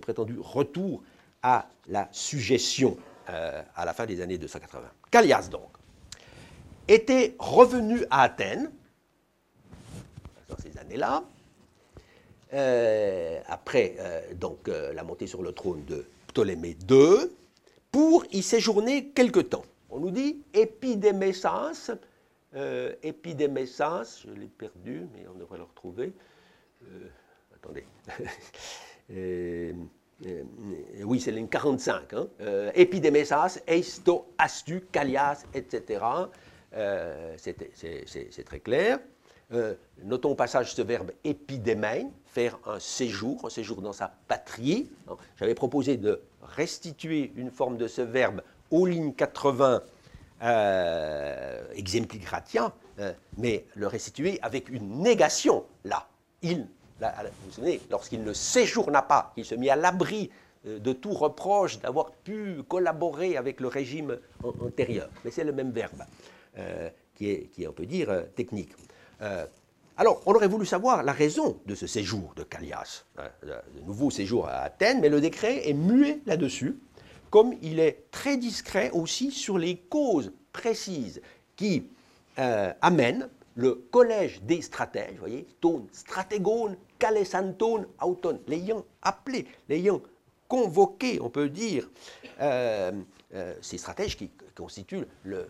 [0.00, 1.02] prétendu retour
[1.42, 2.96] à la suggestion
[3.28, 4.80] euh, à la fin des années 280.
[5.10, 5.68] Callias, donc,
[6.88, 8.72] était revenu à Athènes,
[10.48, 11.24] dans ces années-là,
[12.54, 13.96] euh, après
[14.36, 17.28] donc, la montée sur le trône de Ptolémée II,
[17.90, 19.64] pour y séjourner quelque temps.
[19.90, 21.92] On nous dit Épidémessas,
[23.02, 26.12] Épidémessas, je l'ai perdu, mais on devrait le retrouver.
[27.54, 27.84] attendez.
[31.04, 32.12] oui, c'est l'année 45.
[32.14, 32.28] Hein.
[32.74, 36.04] Épidémessas, Eisto, Astu, Callias, etc.
[37.36, 39.00] c'est très clair.
[39.52, 39.74] Euh,
[40.04, 44.88] notons au passage ce verbe épidémène, faire un séjour, un séjour dans sa patrie.
[45.38, 49.82] J'avais proposé de restituer une forme de ce verbe aux lignes 80
[50.42, 56.06] euh, exempligratia, euh, mais le restituer avec une négation, là.
[56.42, 56.66] Il,
[57.00, 57.06] vous
[57.46, 60.30] vous souvenez, lorsqu'il ne séjourna pas, il se mit à l'abri
[60.66, 65.10] euh, de tout reproche d'avoir pu collaborer avec le régime antérieur.
[65.24, 66.04] Mais c'est le même verbe,
[66.56, 68.72] est, qui, est, on peut dire, technique.
[70.00, 74.10] Alors, on aurait voulu savoir la raison de ce séjour de Callias, hein, de nouveau
[74.10, 76.78] séjour à Athènes, mais le décret est muet là-dessus,
[77.28, 81.20] comme il est très discret aussi sur les causes précises
[81.54, 81.84] qui
[82.38, 90.00] euh, amènent le collège des stratèges, vous voyez, ton stratégone, calesanton, auton, l'ayant appelé, l'ayant
[90.48, 91.90] convoqué, on peut dire,
[92.40, 92.92] euh,
[93.60, 95.46] ces stratèges qui constituent le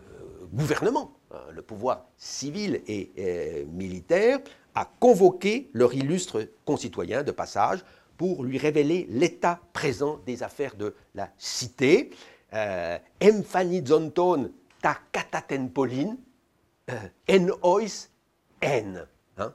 [0.53, 4.41] gouvernement euh, le pouvoir civil et euh, militaire,
[4.75, 7.85] a convoqué leur illustre concitoyen de passage
[8.17, 12.11] pour lui révéler l'état présent des affaires de la cité.
[12.53, 14.51] Euh, Emphanizonton
[14.83, 16.17] ta kataten Pauline,
[17.29, 18.09] en ois
[18.65, 18.95] en.
[19.39, 19.55] Hein.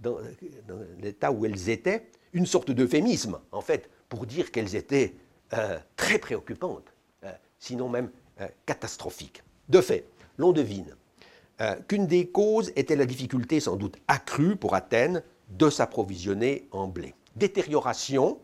[0.00, 0.18] Dans,
[1.00, 5.14] l'état où elles étaient, une sorte d'euphémisme, en fait, pour dire qu'elles étaient
[5.96, 6.92] très préoccupantes,
[7.58, 8.10] sinon même
[8.66, 9.42] catastrophiques.
[9.68, 10.06] De fait,
[10.38, 10.96] l'on devine
[11.60, 16.88] euh, qu'une des causes était la difficulté sans doute accrue pour Athènes de s'approvisionner en
[16.88, 17.14] blé.
[17.36, 18.40] Détérioration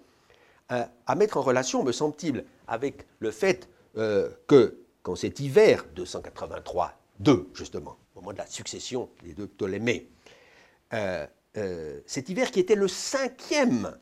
[0.71, 5.87] euh, à mettre en relation, me semble-t-il, avec le fait euh, que, quand cet hiver
[5.97, 10.09] 283-2, justement, au moment de la succession des deux Ptolémées,
[12.07, 13.97] cet hiver qui était le cinquième,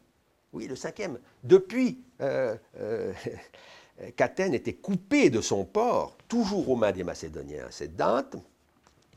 [0.53, 2.01] oui, le cinquième, depuis
[4.17, 8.37] qu'Athènes était coupée de son port, toujours aux mains des Macédoniens à cette date,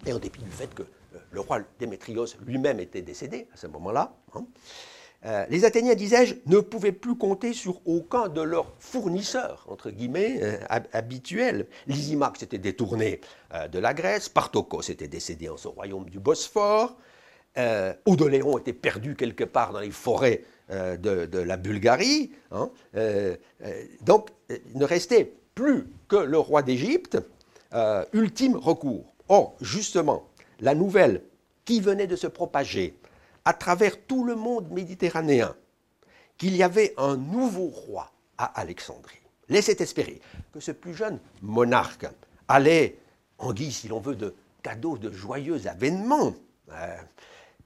[0.06, 3.68] et en dépit du fait que euh, le roi Démétrios lui-même était décédé à ce
[3.68, 4.46] moment-là, hein,
[5.24, 10.40] euh, les Athéniens, disais-je, ne pouvaient plus compter sur aucun de leurs fournisseurs, entre guillemets,
[10.42, 10.58] euh,
[10.94, 11.68] habituels.
[11.86, 13.22] Lysimaque s'était détourné
[13.72, 16.98] de la Grèce, Partokos était décédé en son royaume du Bosphore,
[18.06, 22.32] Odoléon était perdu quelque part dans les forêts euh, de, la Bulgarie.
[22.52, 23.36] Hein, euh,
[23.66, 27.18] euh, donc, il ne restait plus que le roi d'Égypte,
[28.14, 29.14] ultime recours.
[29.28, 30.30] Or, justement,
[30.62, 31.24] la nouvelle
[31.66, 32.98] qui venait de se propager
[33.44, 35.56] à travers tout le monde méditerranéen,
[36.38, 40.22] qu'il y avait un nouveau roi à Alexandrie, laissait espérer
[40.54, 42.08] que ce plus jeune monarque
[42.48, 42.98] allait,
[43.40, 46.34] en guise, si l'on veut, de cadeaux de joyeux avènements,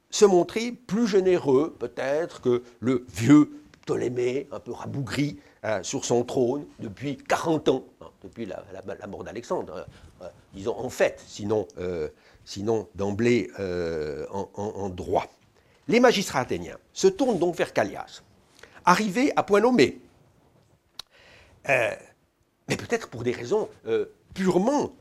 [0.10, 3.52] se montrer plus généreux peut-être que le vieux
[3.86, 9.24] Ptolémée, un peu rabougri, euh, sur son trône depuis 40 ans, hein, depuis la, mort
[9.24, 11.68] d'Alexandre, euh, euh, disons en fait, sinon,
[12.44, 13.50] sinon d'emblée
[14.32, 15.28] en, droit.
[15.88, 18.22] Les magistrats athéniens se tournent donc vers Callias,
[18.86, 20.02] arrivés à point nommé,
[21.68, 23.70] mais peut-être pour des raisons
[24.36, 24.94] purement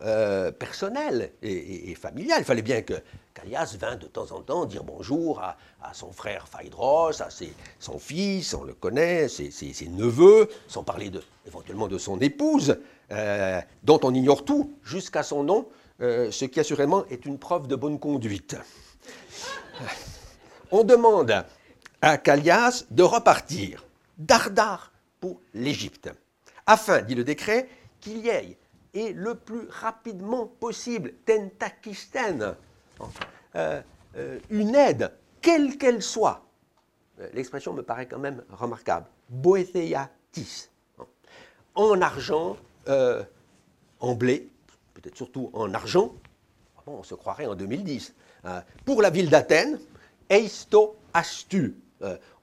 [0.58, 2.38] personnel et, familial.
[2.40, 2.94] Il fallait bien que
[3.34, 5.56] Callias vint de temps en temps dire bonjour à,
[5.92, 7.28] son frère Phaedros, à
[7.78, 11.10] son fils, on le connaît, ses, ses, neveux, sans parler
[11.46, 12.78] éventuellement de son épouse,
[13.10, 15.68] dont on ignore tout jusqu'à son nom,
[15.98, 18.56] ce qui assurément est une preuve de bonne conduite.
[20.70, 21.44] On demande
[22.00, 23.84] à Callias de repartir
[24.18, 26.10] dardard pour l'Égypte,
[26.66, 27.68] afin, dit le décret,
[28.00, 28.58] qu'il y ait,
[28.94, 32.54] et le plus rapidement possible, tentakisten,
[33.56, 33.82] euh,
[34.16, 36.46] euh, une aide, quelle qu'elle soit.
[37.20, 39.06] Euh, l'expression me paraît quand même remarquable.
[39.28, 40.68] Boetheiatis.
[41.74, 42.56] En argent,
[43.98, 44.48] en blé,
[44.94, 46.14] peut-être surtout en argent.
[46.86, 48.14] on se croirait en 2010.
[48.84, 49.80] pour la ville d'Athènes,
[50.28, 51.74] eisto astu.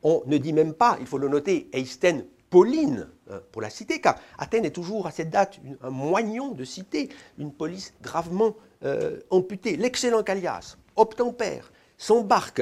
[0.04, 4.00] on ne dit même pas, il faut le noter, eisten Pauline euh, pour la cité,
[4.00, 9.20] car Athènes est toujours à cette date un moignon de cité, une police gravement euh,
[9.32, 9.78] amputée.
[9.78, 12.62] L'excellent Callias obtempère, s'embarque,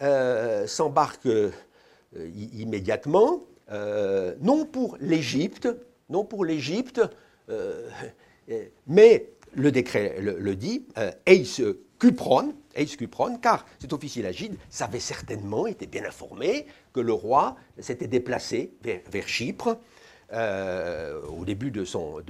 [0.00, 1.50] euh,
[2.52, 3.42] immédiatement,
[4.40, 5.68] non pour l'Égypte,
[6.10, 7.00] non pour l'Égypte,
[8.86, 10.86] mais le décret le, dit,
[11.26, 11.62] Eis
[11.98, 17.56] Cupron, Eis Cupron, car cet officier Lagide savait certainement, était bien informé, que le roi
[17.78, 19.78] s'était déplacé vers, Chypre
[20.32, 22.22] euh, au début de son,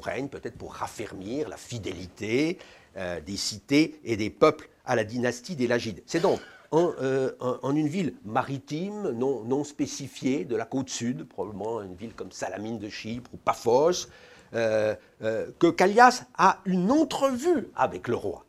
[0.00, 2.58] règne, peut-être pour raffermir la fidélité
[2.96, 6.02] euh, des cités et des peuples à la dynastie des Lagides.
[6.06, 6.40] C'est donc
[6.72, 7.30] en, euh,
[7.62, 12.78] une ville maritime non, non, spécifiée de la côte sud, probablement une ville comme Salamine
[12.78, 14.08] de Chypre ou Paphos,
[14.52, 18.44] que Callias a une entrevue avec le roi.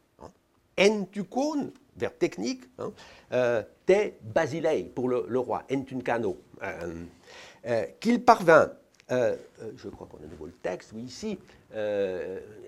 [0.79, 1.07] En
[1.95, 2.91] vers technique, hein,
[3.31, 7.03] euh, te basilei pour le, roi, entuncano, euh,
[7.67, 8.71] euh, qu'il parvint,
[9.09, 11.37] je crois qu'on a de nouveau le texte, oui, ici,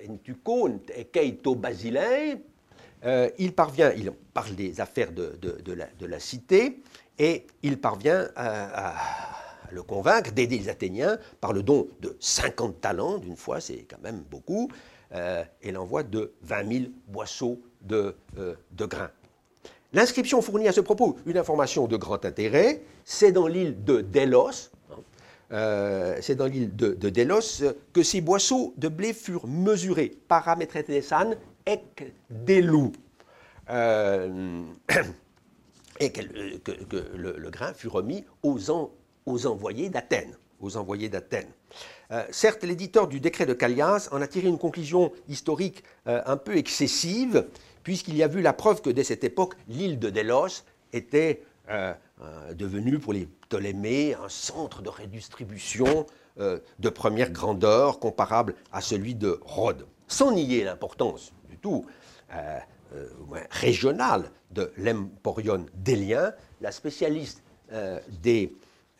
[0.07, 0.79] entucon
[1.11, 2.37] keito basilei,
[3.39, 6.83] il parvient, il parle des affaires de, de, la, cité,
[7.17, 8.95] et il parvient à,
[9.71, 14.01] le convaincre d'aider les Athéniens par le don de 50 talents, d'une fois, c'est quand
[14.03, 14.69] même beaucoup,
[15.13, 19.11] et l'envoi de 20 000 boisseaux de, de grains.
[19.95, 22.83] L'inscription fournit à ce propos une information de grand intérêt.
[23.05, 24.95] C'est dans l'île de Delos, hein,
[25.53, 31.37] euh, c'est dans l'île de, Delos que ces boisseaux de blé furent mesurés, paramétrés san
[31.65, 32.91] ek delou,
[33.69, 34.63] euh,
[36.01, 36.21] et que,
[37.15, 38.59] le, grain fut remis aux,
[39.25, 40.35] aux envoyés d'Athènes.
[40.59, 41.51] Aux envoyés d'Athènes.
[42.11, 46.57] Euh, certes, l'éditeur du décret de Callias en a tiré une conclusion historique un peu
[46.57, 47.47] excessive,
[47.83, 51.93] puisqu'il y a vu la preuve que dès cette époque, l'île de Délos était euh,
[52.21, 56.05] euh, devenue pour les Ptolémées un centre de redistribution
[56.39, 59.85] euh, de première grandeur comparable à celui de Rhodes.
[60.07, 61.85] Sans nier l'importance du tout
[63.49, 67.43] régionale de l'Emporion délien, la spécialiste
[68.21, 68.53] des,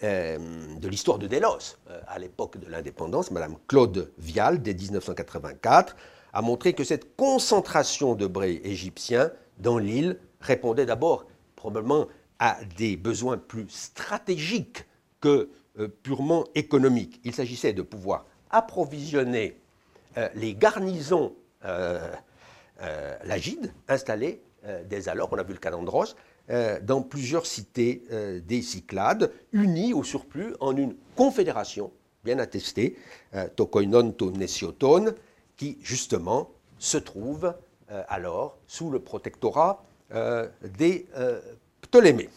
[0.05, 1.77] de l'histoire de Délos
[2.07, 5.95] à l'époque de l'indépendance, Madame Claude Vial, dès 1984,
[6.33, 11.25] a montré que cette concentration de brés égyptiens dans l'île répondait d'abord
[11.55, 12.07] probablement
[12.39, 14.83] à des besoins plus stratégiques
[15.21, 15.49] que
[15.79, 17.19] euh, purement économiques.
[17.23, 19.59] Il s'agissait de pouvoir approvisionner
[20.17, 21.33] euh, les garnisons
[21.63, 21.99] euh,
[23.23, 24.41] lagides installées
[24.89, 25.59] dès alors, on a vu le
[26.47, 28.03] Calandros, dans plusieurs cités
[28.45, 31.91] des Cyclades, unies au surplus en une confédération
[32.23, 32.97] bien attestée,
[33.55, 35.15] Tokoinon to Nesioton,
[35.57, 37.53] qui justement se trouve
[37.91, 39.83] euh, alors sous le protectorat
[40.13, 41.39] euh, des euh,
[41.81, 42.29] Ptolémées.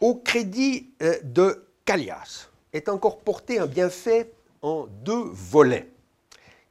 [0.00, 0.90] Au crédit
[1.24, 4.30] de Callias est encore porté un bienfait
[4.62, 5.90] en deux volets,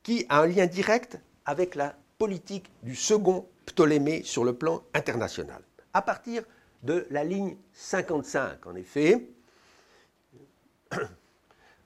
[0.04, 5.62] qui a un lien direct avec la politique du second Ptolémée sur le plan international.
[5.96, 6.44] À partir
[6.84, 9.30] de la ligne 55, en effet,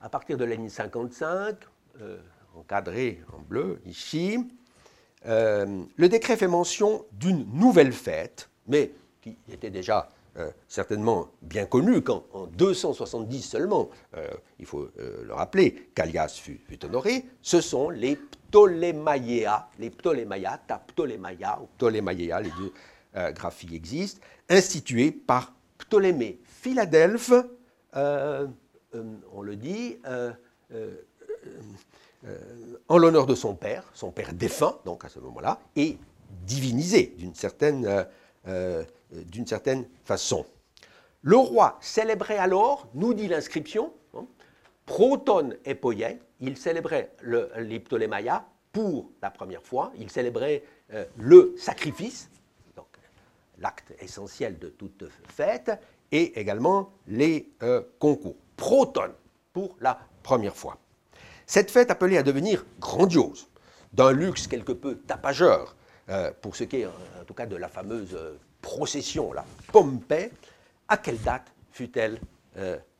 [0.00, 1.54] à partir de la ligne 55,
[2.56, 4.36] encadré en bleu ici,
[5.26, 8.90] euh, le décret fait mention d'une nouvelle fête, mais
[9.20, 10.08] qui était déjà
[10.38, 16.84] euh, certainement bien connue quand en 270 seulement, euh, il faut le rappeler, Callias fut,
[16.84, 22.72] honoré, ce sont les Ptolémaïa, les Ptolémaïa, ta Ptolémaïa ou Ptolémaïa, les deux
[23.14, 27.32] graphies existent, institués par Ptolémée Philadelphe,
[27.94, 29.98] on le dit,
[32.26, 32.34] euh,
[32.88, 35.96] en l'honneur de son père, son père défunt, donc à ce moment-là, et
[36.44, 38.04] divinisé d'une certaine, euh,
[38.46, 38.84] euh,
[40.04, 40.44] façon.
[41.22, 44.26] Le roi célébrait alors, nous dit l'inscription, hein,
[44.84, 45.78] proton et
[46.40, 49.92] il célébrait le, les pour la première fois.
[49.98, 50.62] Il célébrait
[51.16, 52.30] le sacrifice,
[53.60, 55.70] l'acte essentiel de toute fête,
[56.12, 57.50] et également les
[57.98, 58.36] concours.
[58.56, 59.12] Proton,
[59.52, 60.78] pour la première fois.
[61.46, 63.48] Cette fête appelée à devenir grandiose,
[63.92, 65.76] d'un luxe quelque peu tapageur,
[66.40, 68.16] pour ce qui est en tout cas de la fameuse
[68.60, 70.30] procession, la Pompée,
[70.88, 72.20] à quelle date fut-elle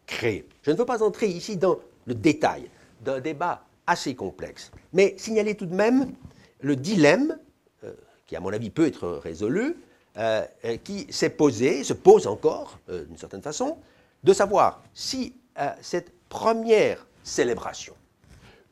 [0.06, 0.48] créée?
[0.62, 5.56] Je ne veux pas entrer ici dans le détail d'un débat assez complexe, mais signaler
[5.56, 6.14] tout de même
[6.60, 7.38] le dilemme,
[7.84, 7.92] euh,
[8.26, 9.76] qui à mon avis peut être résolu,
[10.16, 10.44] euh,
[10.84, 13.78] qui s'est posé, se pose encore euh, d'une certaine façon,
[14.24, 15.34] de savoir si
[15.82, 17.92] cette première célébration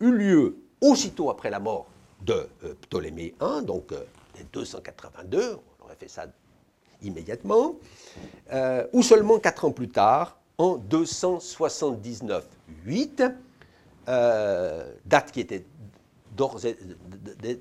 [0.00, 1.86] eut lieu aussitôt après la mort
[2.22, 2.48] de
[2.80, 3.92] Ptolémée I, donc
[4.54, 6.24] 282, on aurait fait ça
[7.02, 7.74] immédiatement,
[8.92, 13.32] ou seulement quatre ans plus tard, en 279-8,
[14.08, 15.64] euh, date qui était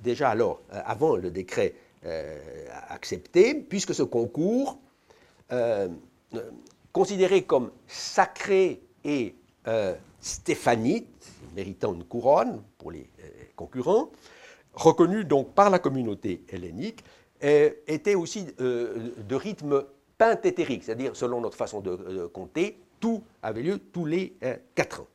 [0.02, 1.80] déjà alors, euh, avant le décret euh,
[2.90, 4.80] accepté, puisque ce concours,
[6.92, 9.36] considéré comme sacré et
[10.20, 13.10] stéphanite, méritant une couronne pour les
[13.56, 14.10] concurrents,
[14.74, 17.04] reconnu donc par la communauté hellénique,
[17.42, 19.86] était aussi de rythme
[20.18, 25.08] pentétérique, c'est-à-dire selon notre façon de compter, tout avait lieu tous les euh, quatre ans.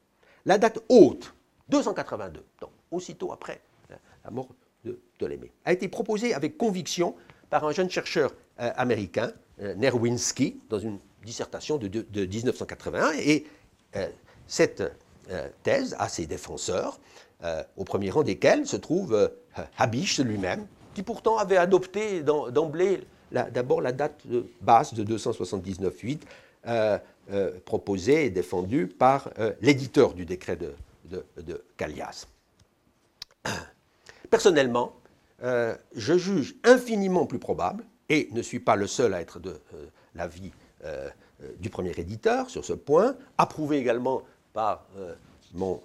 [0.45, 1.35] La date haute,
[1.69, 4.49] 282, donc aussitôt après euh, la mort
[4.85, 7.15] de Ptolémée, a été proposée avec conviction
[7.51, 9.33] par un jeune chercheur euh, américain,
[9.77, 13.13] Nerwinski, dans une dissertation de, 1981.
[13.13, 13.47] Et
[14.49, 14.83] cette
[15.63, 16.99] thèse a ses défenseurs,
[17.77, 19.31] au premier rang desquels se trouve
[19.79, 26.21] Habish lui-même, qui pourtant avait adopté d'emblée d'abord la date de base de 279-8
[26.67, 26.99] euh,
[27.33, 30.75] euh, proposé et défendu par euh, l'éditeur du décret de,
[31.37, 32.27] de, Callias.
[34.33, 34.95] Personnellement,
[35.43, 39.61] je juge infiniment plus probable, et ne suis pas le seul à être de
[40.15, 40.51] l'avis
[41.59, 44.23] du premier éditeur sur ce point, approuvé également
[44.55, 44.87] par
[45.53, 45.83] mon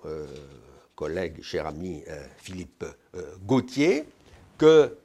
[0.96, 2.06] collègue, cher ami
[2.38, 2.86] Philippe
[3.46, 4.08] Gauthier,
[4.58, 4.96] que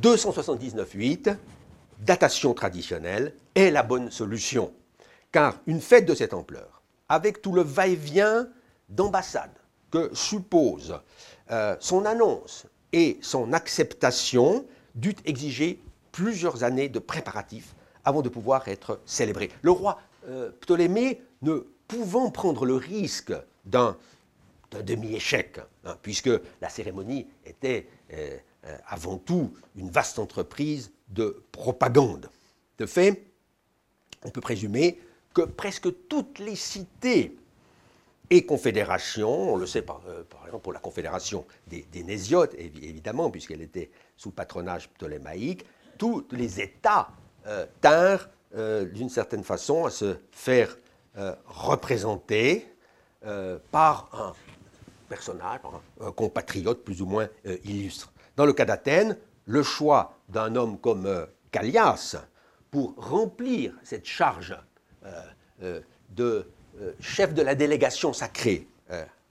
[0.00, 1.36] 279.8,
[1.98, 4.72] datation traditionnelle, est la bonne solution.
[5.32, 8.48] Car une fête de cette ampleur, avec tout le va-et-vient
[8.88, 9.52] d'ambassade
[9.90, 10.98] que suppose
[11.50, 15.82] euh, son annonce et son acceptation, dut exiger
[16.12, 17.74] plusieurs années de préparatifs
[18.04, 19.50] avant de pouvoir être célébré.
[19.62, 23.32] Le roi euh, Ptolémée ne pouvant prendre le risque
[23.64, 23.96] d'un
[24.70, 26.30] demi-échec, hein, puisque
[26.60, 28.36] la cérémonie était euh,
[28.86, 32.30] avant tout une vaste entreprise de propagande.
[32.78, 33.24] De fait,
[34.24, 35.00] on peut présumer
[35.34, 37.36] que presque toutes les cités
[38.30, 43.60] et confédérations, on le sait par, euh, exemple pour la confédération des, Nésiotes, évidemment, puisqu'elle
[43.60, 45.66] était sous patronage ptolémaïque,
[45.98, 47.08] tous les États
[47.46, 50.76] euh, tinrent euh, d'une certaine façon à se faire
[51.46, 52.66] représenter
[53.72, 54.32] par un
[55.08, 55.58] personnage,
[56.00, 57.28] un compatriote plus ou moins
[57.64, 58.12] illustre.
[58.36, 62.16] Dans le cas d'Athènes, le choix d'un homme comme Callias
[62.70, 64.56] pour remplir cette charge
[66.10, 66.46] de
[67.00, 68.66] chef de la délégation sacrée,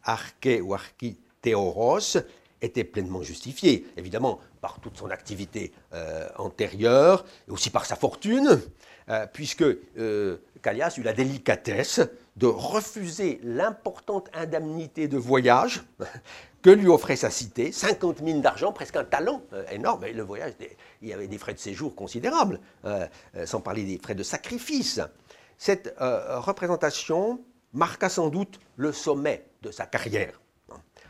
[0.04, 2.18] Arché ou Archithéoros,
[2.62, 5.72] était pleinement justifié, évidemment par toute son activité
[6.38, 8.62] antérieure, et aussi par sa fortune,
[9.34, 9.66] puisque
[10.62, 12.02] Callias eut la délicatesse
[12.36, 15.84] de refuser l'importante indemnité de voyage
[16.62, 19.42] que lui offrait sa cité, 50 000 d'argent, presque un talent
[19.72, 20.04] énorme.
[20.06, 20.54] Et le voyage,
[21.02, 22.60] il y avait des frais de séjour considérables,
[23.46, 25.00] sans parler des frais de sacrifice.
[25.60, 27.42] Cette euh, représentation
[27.74, 30.40] marqua sans doute le sommet de sa carrière.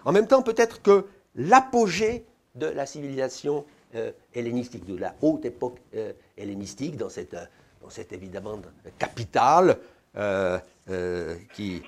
[0.04, 2.26] En même temps, peut-être que l'apogée
[2.56, 7.36] de la civilisation euh, hellénistique, de la haute époque euh, hellénistique, dans cette,
[7.82, 8.60] dans cette évidemment
[8.97, 9.78] capitale
[11.54, 11.84] qui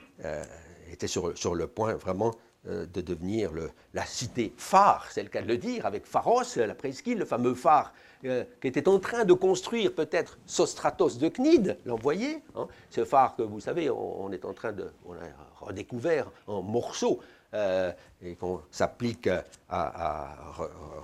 [0.91, 2.35] était sur, sur, le point vraiment
[2.65, 3.51] de devenir
[3.95, 7.55] la cité phare, c'est le cas de le dire, avec Pharos, la presqu'île, le fameux
[7.55, 7.91] phare
[8.25, 13.35] euh, qui était en train de construire peut-être Sostratos de Cnide, l'envoyé, hein, ce phare
[13.35, 17.19] que vous savez, on, est en train de, a redécouvert en morceaux
[17.53, 17.91] euh,
[18.21, 19.27] et qu'on s'applique
[19.69, 20.35] à,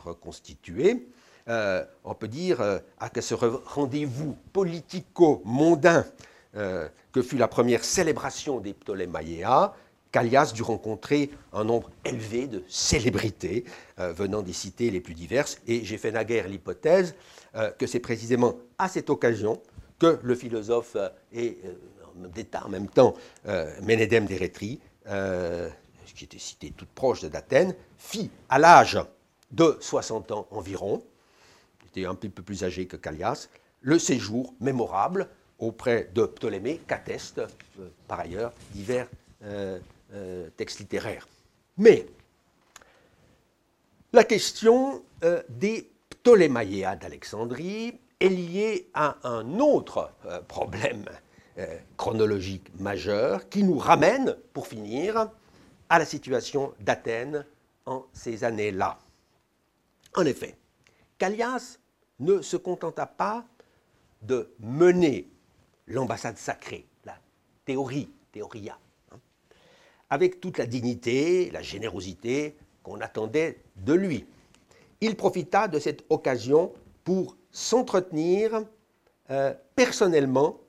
[0.03, 1.07] reconstituer.
[1.47, 2.61] Euh, on peut dire
[2.99, 6.05] à ce rendez-vous politico-mondain
[6.53, 9.71] que fut la première célébration des Ptolémaïens,
[10.11, 13.65] Callias dut rencontrer un nombre élevé de célébrités
[13.99, 17.15] euh, venant des cités les plus diverses, et j'ai fait naguère l'hypothèse
[17.55, 19.61] euh, que c'est précisément à cette occasion
[19.99, 21.59] que le philosophe euh, et
[22.33, 23.13] d'État en même temps,
[23.83, 24.79] Ménédème d'Érétrie,
[26.15, 28.97] qui était cité toute proche d'Athènes, fit à l'âge
[29.51, 31.03] de 60 ans environ,
[31.83, 33.49] il était un petit peu plus âgé que Callias,
[33.81, 35.27] le séjour mémorable
[35.59, 37.43] auprès de Ptolémée qu'attestent
[38.07, 39.07] par ailleurs divers
[40.13, 41.27] euh, euh, textes littéraires.
[41.77, 42.07] Mais
[44.13, 45.03] la question
[45.49, 50.11] des Ptolémaïa d'Alexandrie est liée à un autre
[50.47, 51.05] problème
[51.97, 55.29] chronologique majeur qui nous ramène, pour finir,
[55.89, 57.45] à la situation d'Athènes
[57.85, 58.99] en ces années-là.
[60.15, 60.55] En effet,
[61.17, 61.77] Callias
[62.19, 63.45] ne se contenta pas
[64.21, 65.27] de mener
[65.87, 67.17] l'ambassade sacrée, la
[67.65, 68.77] théorie, théoria,
[70.09, 74.25] avec toute la dignité, la générosité qu'on attendait de lui.
[75.01, 78.63] Il profita de cette occasion pour s'entretenir
[79.29, 80.59] euh, personnellement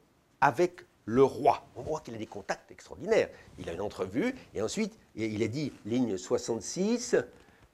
[0.40, 1.66] avec le roi.
[1.76, 3.30] On voit qu'il a des contacts extraordinaires.
[3.58, 7.16] Il a une entrevue et ensuite il est dit, ligne 66,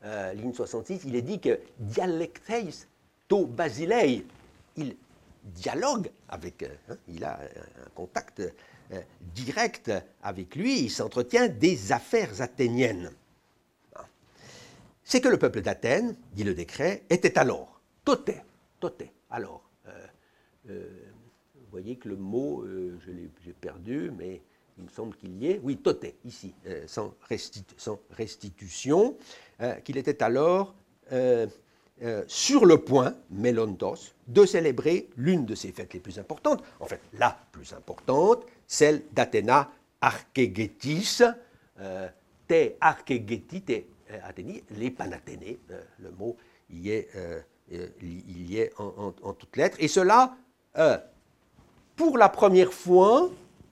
[0.04, 2.86] euh, ligne 66, il est dit que dialecteis
[3.26, 4.24] to basilei,
[4.76, 4.96] il
[5.42, 8.42] dialogue avec, euh, hein, il a un contact
[9.34, 9.90] direct
[10.22, 13.10] avec lui, il s'entretient des affaires athéniennes.
[15.02, 18.36] C'est que le peuple d'Athènes, dit le décret, était alors, toté,
[18.80, 19.62] toté, alors.
[20.68, 20.88] Euh,
[21.54, 24.40] vous voyez que le mot, je l'ai perdu, mais
[24.78, 26.54] il me semble qu'il y est, oui, toté, ici,
[26.86, 27.14] sans,
[28.08, 29.16] restitution,
[29.84, 30.74] qu'il était alors
[32.02, 36.86] euh, sur le point, Mélontos, de célébrer l'une de ses fêtes les plus importantes, en
[36.86, 41.20] fait la plus importante, celle d'Athéna Archegetis,
[41.80, 42.08] euh,
[42.46, 43.72] te te
[44.10, 45.58] euh, Athénie, les Panathénées,
[45.98, 46.36] le mot
[46.70, 47.08] y est,
[47.70, 50.36] il y est en, toutes lettres, et cela,
[51.96, 53.30] pour la première fois,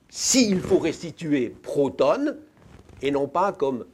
[0.09, 2.37] s'il faut restituer Proton,
[3.03, 3.85] et non pas comme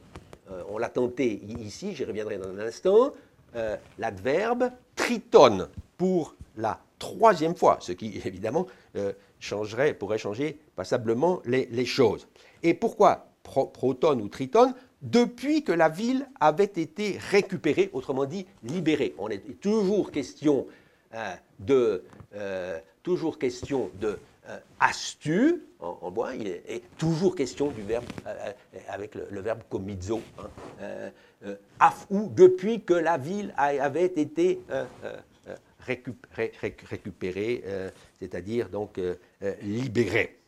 [0.69, 3.13] on l'a tenté ici, j'y reviendrai dans un instant,
[3.55, 11.41] euh, l'adverbe triton pour la troisième fois, ce qui évidemment euh, changerait, pourrait changer passablement
[11.45, 12.27] les, choses.
[12.63, 14.73] Et pourquoi proton ou triton?
[15.01, 19.15] Depuis que la ville avait été récupérée, autrement dit libérée.
[19.17, 20.67] On est toujours question
[21.15, 22.03] euh, de
[23.01, 24.19] toujours question de
[24.79, 28.03] astu en, bois, il est, toujours question du verbe
[28.89, 30.21] avec le, verbe comizo.
[30.37, 30.49] Hein,
[31.43, 31.55] euh,
[32.09, 34.59] ou depuis que la ville avait été
[35.87, 36.47] euh,
[37.65, 38.99] euh, c'est-à-dire donc
[39.61, 40.39] libérée.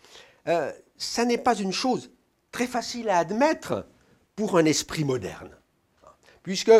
[0.47, 2.11] euh, ça n'est pas une chose
[2.53, 3.87] très facile à admettre
[4.39, 5.51] pour un esprit moderne,
[6.45, 6.71] puisque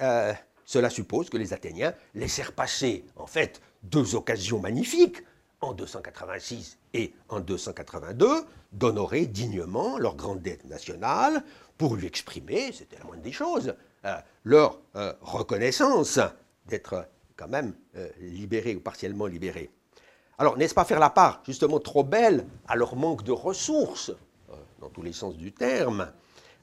[0.00, 0.32] euh,
[0.64, 5.22] cela suppose que les Athéniens laissèrent passer en fait deux occasions magnifiques,
[5.60, 8.26] en 286 et en 282,
[8.72, 11.44] d'honorer dignement leur grande dette nationale
[11.76, 13.74] pour lui exprimer, c'était la moindre des choses,
[14.06, 14.80] euh, leur
[15.20, 16.18] reconnaissance
[16.68, 17.74] d'être quand même
[18.18, 19.70] libérés ou partiellement libérés.
[20.38, 24.10] Alors, n'est-ce pas faire la part, justement, trop belle à leur manque de ressources,
[24.50, 26.10] euh, dans tous les sens du terme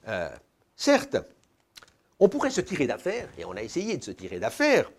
[0.08, 0.30] euh,
[0.76, 1.18] Certes,
[2.20, 4.92] on pourrait se tirer d'affaire, et on a essayé de se tirer d'affaire,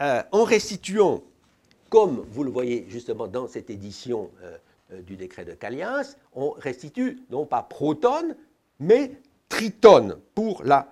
[0.00, 1.22] euh, en restituant,
[1.88, 4.30] comme vous le voyez justement dans cette édition
[5.06, 8.34] du décret de Callias, on restitue non pas proton,
[8.78, 9.12] mais
[9.48, 10.86] triton pour la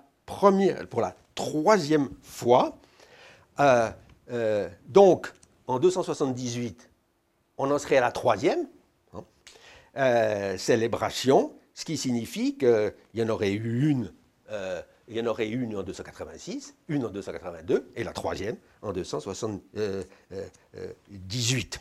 [1.35, 2.77] troisième fois.
[4.89, 5.33] donc,
[5.69, 6.89] en 278,
[7.59, 8.67] on en serait à la troisième
[9.13, 9.25] hein,
[9.97, 14.13] euh, célébration, ce qui signifie qu'il y en aurait eu une
[14.51, 18.93] euh, il y en aurait une en 286, une en 282 et la troisième en
[18.93, 21.81] 278.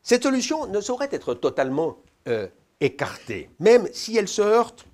[0.00, 2.46] Cette solution ne saurait être totalement euh,
[2.80, 4.86] écartée, même si elle se heurte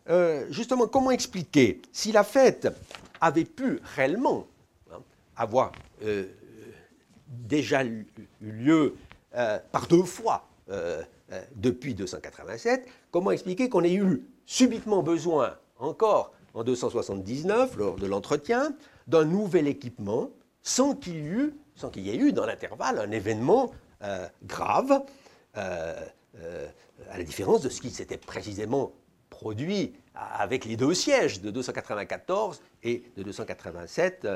[0.50, 2.68] justement, comment expliquer si la fête
[3.20, 4.48] avait pu réellement
[4.92, 4.98] hein,
[5.36, 5.72] avoir
[7.28, 8.08] déjà eu
[8.42, 8.96] lieu
[9.72, 10.48] par deux fois
[11.56, 18.74] depuis 287, comment expliquer qu'on ait eu subitement besoin, encore en 279, lors de l'entretien,
[19.08, 20.30] d'un nouvel équipement,
[20.62, 23.72] sans qu'il y, sans qu'il y ait eu dans l'intervalle un événement
[24.04, 25.04] euh, grave,
[25.58, 25.96] euh,
[26.38, 26.68] euh,
[27.10, 28.92] à la différence de ce qui s'était précisément
[29.42, 34.28] produit avec les deux sièges de 294 et de 287,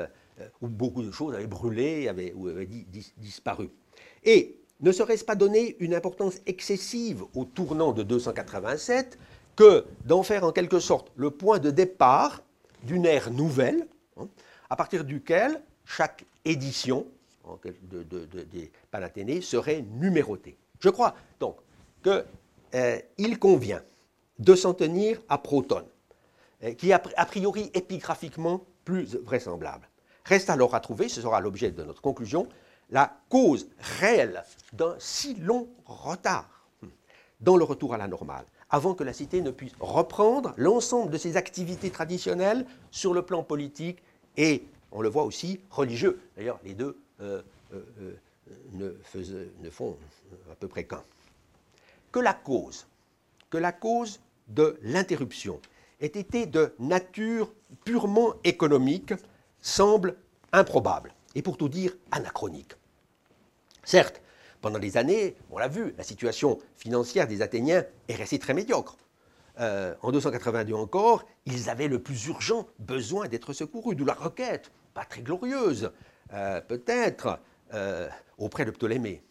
[0.60, 2.68] où beaucoup de choses avaient brûlé avaient, ou avaient
[3.16, 3.70] disparu.
[4.24, 9.16] Et ne serait-ce pas donner une importance excessive au tournant de 287
[9.54, 12.42] que d'en faire en quelque sorte le point de départ
[12.82, 13.86] d'une ère nouvelle,
[14.18, 14.26] hein,
[14.68, 17.06] à partir duquel chaque édition
[18.50, 20.56] des Panathénées serait numérotée.
[20.80, 21.56] Je crois donc
[22.02, 22.24] qu'il
[22.74, 23.82] euh, convient
[24.38, 25.86] de s'en tenir à Protone,
[26.64, 29.88] euh, qui est a priori épigraphiquement plus vraisemblable.
[30.24, 32.48] Reste alors à trouver, ce sera l'objet de notre conclusion,
[32.90, 33.68] la cause
[34.00, 36.88] réelle d'un si long retard hmm,
[37.40, 41.18] dans le retour à la normale avant que la cité ne puisse reprendre l'ensemble de
[41.18, 44.02] ses activités traditionnelles sur le plan politique
[44.36, 46.20] et, on le voit aussi, religieux.
[46.36, 47.82] D'ailleurs, les deux euh, euh,
[48.80, 48.96] euh,
[49.62, 49.96] ne, font
[50.50, 51.02] à peu près qu'un.
[52.12, 52.86] Que la cause,
[53.50, 55.60] que la cause de l'interruption
[56.00, 57.52] ait été de nature
[57.84, 59.14] purement économique
[59.60, 60.16] semble
[60.52, 62.72] improbable et pour tout dire anachronique.
[63.84, 64.20] Certes,
[64.60, 68.96] pendant des années, on l'a vu, la situation financière des Athéniens est restée très médiocre.
[69.60, 74.70] Euh, en 282 encore, ils avaient le plus urgent besoin d'être secourus, d'où la requête,
[74.92, 75.92] pas très glorieuse,
[76.32, 77.38] euh, peut-être,
[77.74, 79.22] euh, auprès de Ptolémée.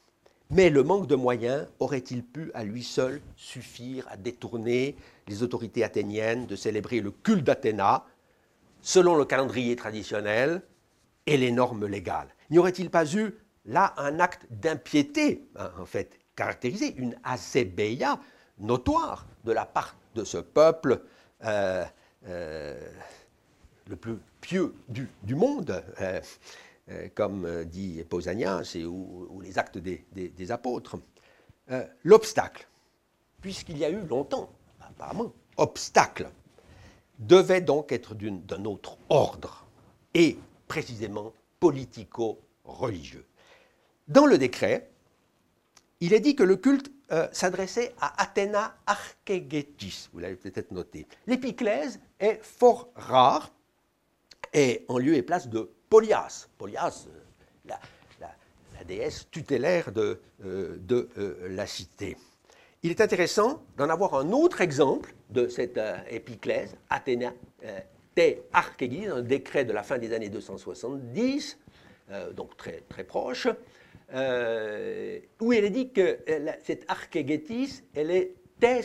[0.51, 4.95] Mais le manque de moyens aurait-il pu à lui seul suffire à détourner
[5.27, 8.05] les autorités athéniennes de célébrer le culte d'Athéna
[8.81, 10.61] selon le calendrier traditionnel
[11.25, 12.29] et les normes légales?
[12.51, 13.33] N'y aurait-il pas eu
[13.65, 18.19] là un acte d'impiété, hein, en fait, caractérisé, une acébeia
[18.59, 21.01] notoire de la part de ce peuple
[21.43, 21.83] euh,
[22.27, 22.79] euh,
[23.87, 26.21] le plus pieux du, monde, euh,
[27.13, 30.97] comme dit Pausanias, ou, les actes des, apôtres.
[32.03, 32.67] L'obstacle,
[33.41, 36.29] puisqu'il y a eu longtemps, apparemment, obstacle,
[37.19, 39.65] devait donc être d'un autre ordre,
[40.13, 43.25] et précisément politico-religieux.
[44.07, 44.89] Dans le décret,
[45.99, 51.07] il est dit que le culte euh, s'adressait à Athéna Archegetis, vous l'avez peut-être noté.
[51.27, 53.51] L'épiclèse est fort rare
[54.53, 56.49] et en lieu et place de Polias.
[56.57, 62.17] Polias, euh, la, déesse tutélaire de, euh, la cité.
[62.83, 65.79] Il est intéressant d'en avoir un autre exemple de cette
[66.09, 67.33] épiclèse, Athéna
[68.13, 71.57] te Archegetis, un décret de la fin des années 270,
[72.35, 73.47] donc très, très proche,
[74.13, 78.81] euh, où il est dit que euh, cette archégétis, elle est tes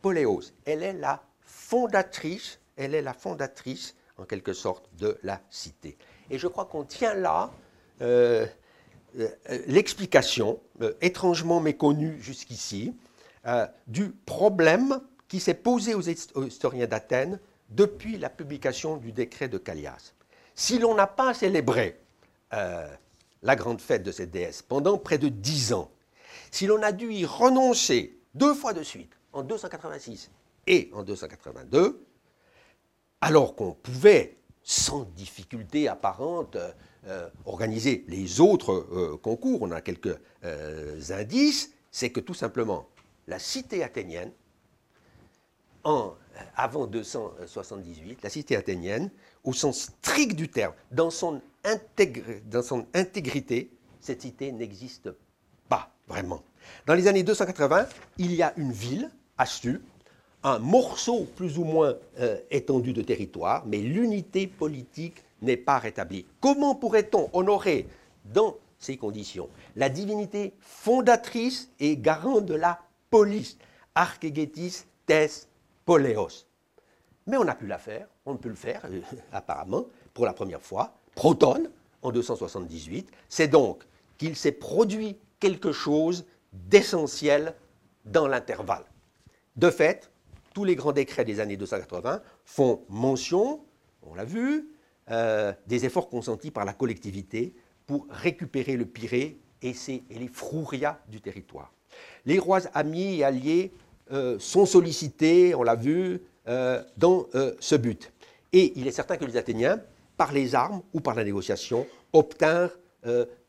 [0.00, 5.98] poléos, elle est la fondatrice, elle est la fondatrice en quelque sorte de la cité.
[6.30, 7.50] Et je crois qu'on tient là
[8.02, 8.46] euh,
[9.66, 10.60] l'explication,
[11.00, 12.94] étrangement méconnue jusqu'ici,
[13.86, 16.02] du problème qui s'est posé aux
[16.42, 17.38] historiens d'Athènes
[17.70, 20.12] depuis la publication du décret de Callias.
[20.54, 21.98] Si l'on n'a pas célébré
[22.50, 25.90] la grande fête de cette déesse pendant près de dix ans,
[26.50, 30.30] si l'on a dû y renoncer deux fois de suite, en 286
[30.66, 32.04] et en 282,
[33.20, 34.36] alors qu'on pouvait,
[34.68, 36.56] sans difficulté apparente,
[37.06, 42.88] euh, organiser les autres euh, concours, on a quelques euh, indices, c'est que tout simplement,
[43.28, 44.32] la cité athénienne,
[45.84, 46.14] en,
[46.56, 49.08] avant 278, la cité athénienne,
[49.44, 51.40] au sens strict du terme, dans son,
[52.46, 55.10] dans son intégrité, cette cité n'existe
[55.68, 56.42] pas vraiment.
[56.86, 57.86] Dans les années 280,
[58.18, 59.80] il y a une ville, Astu,
[60.46, 61.94] un morceau plus ou moins
[62.50, 66.24] étendu de territoire, mais l'unité politique n'est pas rétabli.
[66.40, 67.88] Comment pourrait-on honorer
[68.24, 72.80] dans ces conditions la divinité fondatrice et garant de la
[73.10, 73.58] police,
[73.94, 75.26] archegetis tes
[75.84, 76.46] poléos
[77.26, 79.00] Mais on a pu la faire, on peut le faire euh,
[79.32, 81.68] apparemment pour la première fois, Proton
[82.02, 83.10] en 278.
[83.28, 83.82] C'est donc
[84.18, 87.54] qu'il s'est produit quelque chose d'essentiel
[88.04, 88.84] dans l'intervalle.
[89.56, 90.10] De fait,
[90.56, 93.60] tous les grands décrets des années 280 font mention,
[94.00, 94.70] on l'a vu,
[95.10, 97.54] euh, des efforts consentis par la collectivité
[97.84, 99.74] pour récupérer le Pirée et,
[100.08, 101.74] les frourias du territoire.
[102.24, 103.70] Les rois amis et alliés
[104.12, 107.26] euh, sont sollicités, on l'a vu, euh, dans
[107.60, 108.10] ce but.
[108.54, 109.82] Et il est certain que les Athéniens,
[110.16, 112.78] par les armes ou par la négociation, obtinrent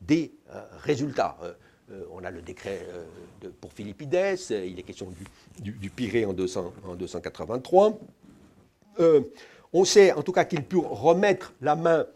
[0.02, 0.34] des
[0.82, 1.38] résultats.
[2.12, 2.86] On a le décret
[3.60, 5.12] pour Philippides, il est question
[5.58, 7.98] du, Pirée en, en 283.
[9.72, 12.06] On sait en tout cas qu'ils purent remettre la main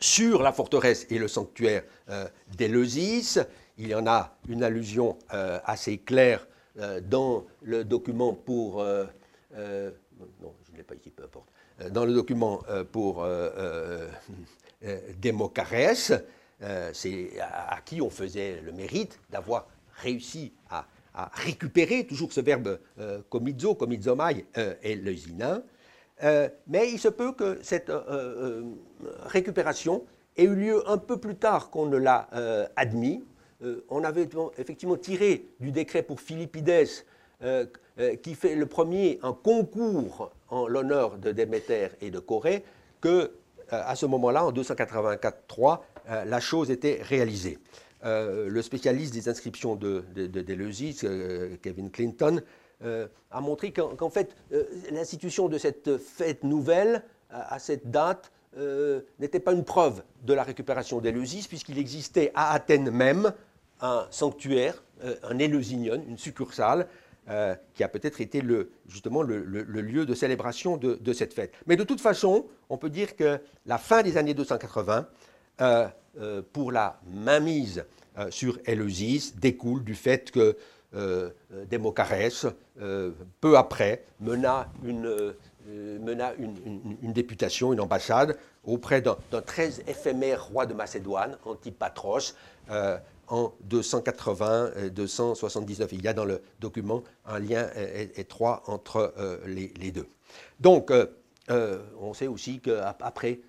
[0.00, 3.38] sur la forteresse et le sanctuaire euh, d'Éleusis.
[3.78, 6.46] Il y en a une allusion euh, assez claire
[6.78, 8.84] euh, dans le document pour.
[8.84, 11.48] non, je ne l'ai pas ici, peu importe.
[11.90, 12.62] Dans le document
[12.92, 13.26] pour
[15.18, 16.12] Démocarès,
[16.92, 19.66] c'est à, qui on faisait le mérite d'avoir
[20.02, 20.86] réussi à,
[21.34, 22.78] récupérer toujours ce verbe
[23.28, 24.46] comizo, comizomai
[24.82, 25.62] et leusina,
[26.22, 28.62] euh, mais il se peut que cette euh, euh,
[29.24, 30.04] récupération
[30.36, 32.28] ait eu lieu un peu plus tard qu'on ne l'a
[32.76, 33.24] admis.
[33.88, 34.28] on avait
[34.58, 36.88] effectivement tiré du décret pour Philippides,
[38.22, 42.64] qui fait le premier un concours en l'honneur de Déméter et de Corée,
[43.00, 43.30] que
[43.70, 47.58] à ce moment-là, en 284-3, la chose était réalisée.
[48.02, 52.42] le spécialiste des inscriptions de, de, Kevin Clinton,
[52.84, 59.00] euh, a montré qu'en fait, euh, l'institution de cette fête nouvelle, à, cette date, euh,
[59.18, 63.32] n'était pas une preuve de la récupération d'Éleusis, puisqu'il existait à Athènes même
[63.80, 64.82] un sanctuaire,
[65.22, 66.86] un Éleusinion, une succursale,
[67.74, 68.42] qui a peut-être été
[68.86, 71.52] justement le, lieu de célébration de, cette fête.
[71.66, 75.08] Mais de toute façon, on peut dire que la fin des années 280,
[76.52, 77.84] pour la mainmise
[78.30, 80.56] sur Éleusis, découle du fait que
[80.94, 81.30] euh,
[81.68, 82.46] Démocarès,
[82.80, 85.32] euh, peu après, mena, une, euh,
[85.98, 92.36] mena une, députation, une ambassade, auprès d'un très éphémère roi de Macédoine, Antipatros,
[93.28, 95.88] en 280-279.
[95.92, 97.66] Il y a dans le document un lien
[98.16, 99.14] étroit entre
[99.46, 100.06] les, deux.
[100.60, 100.92] Donc,
[101.48, 103.40] on sait aussi qu'après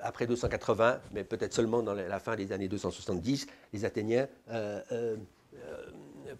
[0.00, 4.28] après 280, mais peut-être seulement dans la fin des années 270, les Athéniens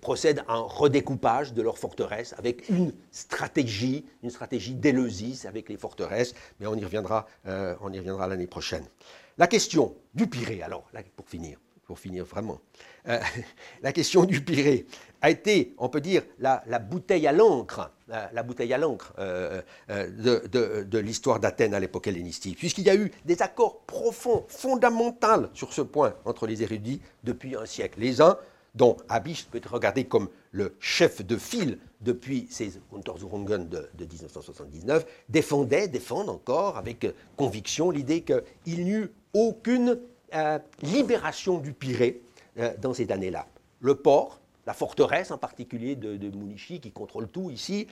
[0.00, 5.76] procèdent à un redécoupage de leurs forteresses avec une stratégie, une stratégie d'Éleusis avec les
[5.76, 8.84] forteresses, mais on y reviendra, euh, on y reviendra l'année prochaine.
[9.38, 12.60] La question du Pirée, alors, pour finir, pour finir vraiment,
[13.08, 13.18] euh,
[13.82, 14.86] la question du Pirée
[15.20, 20.82] a été, on peut dire, la, bouteille à l'encre, la, bouteille à l'encre euh, de,
[20.82, 25.72] de l'histoire d'Athènes à l'époque hellénistique, puisqu'il y a eu des accords profonds, fondamentaux sur
[25.72, 28.00] ce point entre les érudits depuis un siècle.
[28.00, 28.36] Les uns
[28.74, 34.04] dont Habicht peut être regardé comme le chef de file depuis ses Untersuchungen de, de
[34.04, 37.06] 1979, défendait, défendent encore avec
[37.36, 39.98] conviction l'idée qu'il n'y eut aucune
[40.34, 42.22] euh, libération du Pirée
[42.58, 43.46] euh, dans ces années-là.
[43.80, 47.86] Le port, la forteresse en particulier de, de Munichi, qui contrôle tout ici,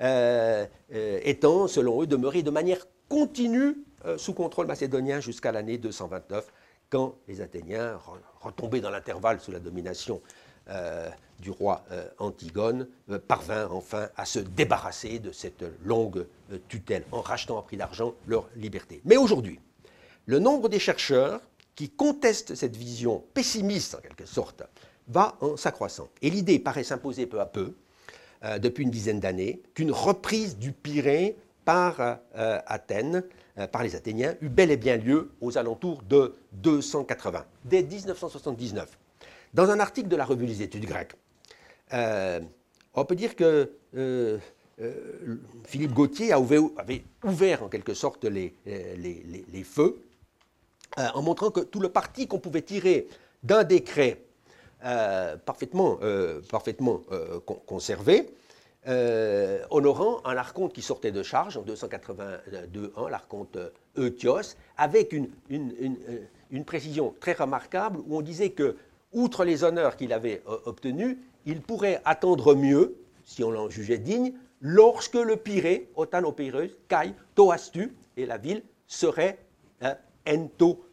[0.00, 3.76] euh, étant, selon eux, demeuré de manière continue
[4.18, 6.52] sous contrôle macédonien jusqu'à l'année 229
[6.90, 7.98] quand les Athéniens,
[8.40, 10.20] retombés dans l'intervalle sous la domination
[11.40, 11.84] du roi
[12.18, 12.88] Antigone,
[13.26, 16.26] parvinrent enfin à se débarrasser de cette longue
[16.68, 19.00] tutelle en rachetant à prix d'argent leur liberté.
[19.04, 19.60] Mais aujourd'hui,
[20.26, 21.40] le nombre des chercheurs
[21.76, 24.64] qui contestent cette vision pessimiste en quelque sorte
[25.06, 26.08] va en s'accroissant.
[26.22, 27.74] Et l'idée paraît s'imposer peu à peu,
[28.58, 33.22] depuis une dizaine d'années, qu'une reprise du Pirée par Athènes
[33.58, 38.98] euh, par les Athéniens eut bel et bien lieu aux alentours de 280, dès 1979.
[39.54, 41.14] Dans un article de la revue des études grecques,
[41.92, 43.70] on peut dire que
[45.64, 46.58] Philippe Gauthier avait
[47.24, 48.52] ouvert en quelque sorte les
[49.64, 50.02] feux
[50.96, 53.08] en montrant que tout le parti qu'on pouvait tirer
[53.42, 54.26] d'un décret
[54.84, 58.30] euh, parfaitement, euh, parfaitement euh, conservé,
[59.70, 63.58] honorant un archonte qui sortait de charge en 282-1, l'archonte
[63.98, 68.76] Euthios, avec une, une, précision très remarquable où on disait que,
[69.12, 71.16] outre les honneurs qu'il avait obtenus,
[71.46, 77.92] il pourrait attendre mieux, si on l'en jugeait digne, lorsque le Pirée, Otanopeireus, Kai, Toastu,
[78.16, 79.38] et la ville serait
[80.28, 80.84] Ento,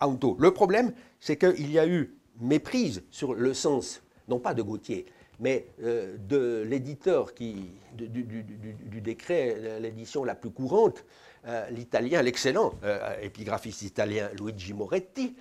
[0.00, 0.36] Anto.
[0.38, 5.06] Le problème, c'est qu'il y a eu méprise sur le sens, non pas de Gauthier,
[5.40, 11.04] mais euh, de l'éditeur qui, du, décret, l'édition la plus courante,
[11.46, 15.34] euh, l'italien, l'excellent euh, épigraphiste italien Luigi Moretti,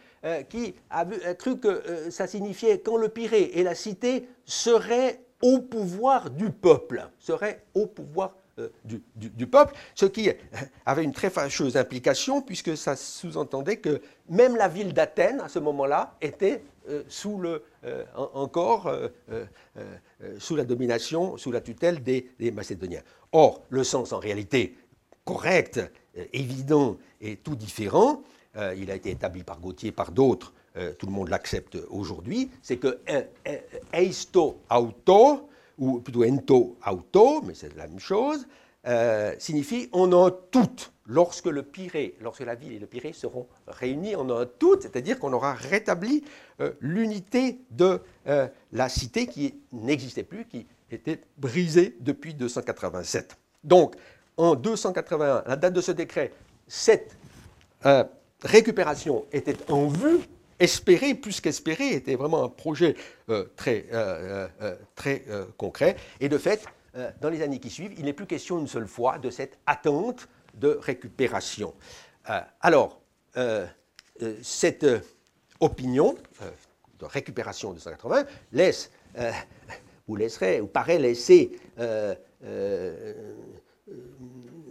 [0.50, 6.30] qui a, cru que ça signifiait quand le Pirée et la cité seraient au pouvoir
[6.30, 8.70] du peuple, seraient au pouvoir euh,
[9.16, 10.30] du, peuple, ce qui
[10.86, 15.60] avait une très fâcheuse implication puisque ça sous-entendait que même la ville d'Athènes, à ce
[15.60, 18.92] moment-là, était euh, sous le, euh, encore
[20.38, 23.02] sous la domination, sous la tutelle des, Macédoniens.
[23.32, 24.76] Or, le sens en réalité
[25.24, 25.80] correct,
[26.34, 28.22] évident et tout différent,
[28.76, 30.54] il a été établi par Gauthier, par d'autres,
[30.98, 33.00] tout le monde l'accepte aujourd'hui, c'est que
[33.94, 35.49] eisto auto,
[35.80, 38.46] ou plutôt ento auto, mais c'est la même chose,
[38.88, 40.70] euh, signifie on a tout.
[41.06, 45.18] Lorsque le Pirée, lorsque la ville et le Pirée seront réunis, on a tout, c'est-à-dire
[45.18, 46.24] qu'on aura rétabli
[46.62, 53.38] euh, l'unité de euh, la cité qui n'existait plus, qui était brisée depuis 287.
[53.64, 53.96] Donc,
[54.38, 56.32] en 281, la date de ce décret,
[56.68, 57.18] cette
[58.44, 60.20] récupération était en vue
[60.60, 62.96] espéré, plus qu'espéré, était vraiment un projet
[63.30, 65.24] euh, très, euh, euh, très
[65.58, 65.96] concret.
[66.20, 66.66] Et de fait,
[67.22, 70.28] dans les années qui suivent, il n'est plus question une seule fois de cette attente
[70.56, 71.74] de récupération.
[72.62, 73.00] alors,
[74.42, 74.86] cette
[75.60, 76.18] opinion
[77.00, 78.92] de récupération de 180 laisse,
[80.08, 81.52] ou laisserait, ou paraît laisser,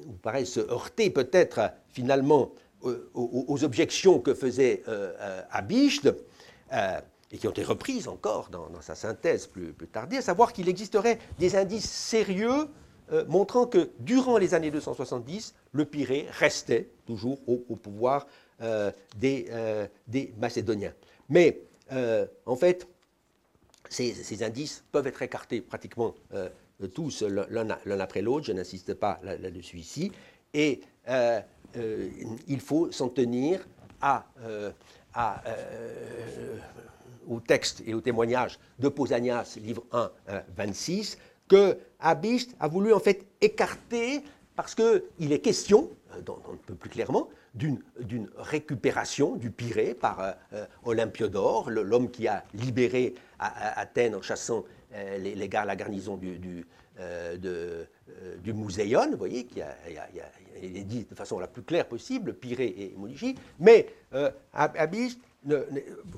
[0.07, 2.53] ou paraît se heurter peut-être finalement
[2.83, 6.09] aux, objections que faisait euh, euh Abicht,
[6.73, 7.01] euh,
[7.31, 11.19] et qui ont été reprises encore dans, sa synthèse plus, tardive, à savoir qu'il existerait
[11.39, 12.69] des indices sérieux
[13.13, 18.27] euh, montrant que durant les années 270, le Pirée restait toujours au, pouvoir
[19.17, 19.51] des,
[20.09, 20.95] des, Macédoniens.
[21.29, 21.63] Mais
[22.47, 22.89] en fait,
[23.89, 26.15] ces, indices peuvent être écartés pratiquement
[26.95, 30.13] tous l'un après l'autre, je n'insiste pas là-dessus ici,
[30.55, 30.81] et
[31.77, 32.09] euh,
[32.47, 33.67] il faut s'en tenir
[34.03, 34.71] euh,
[35.17, 36.57] euh,
[37.29, 40.11] au texte et au témoignage de Pausanias, livre 1,
[40.57, 44.23] 26, que Abist a voulu en fait écarter
[44.57, 46.23] parce qu'il est question, un
[46.67, 50.35] peu plus clairement, d'une récupération du Pirée par
[50.85, 56.67] Olympiodore, l'homme qui a libéré Athènes en chassant les, les, la garnison du, du,
[56.99, 57.87] de,
[58.43, 59.61] du Muséon, vous voyez, qui
[60.63, 64.31] il est dit de façon la plus claire possible, Pirée et Monichi, mais euh,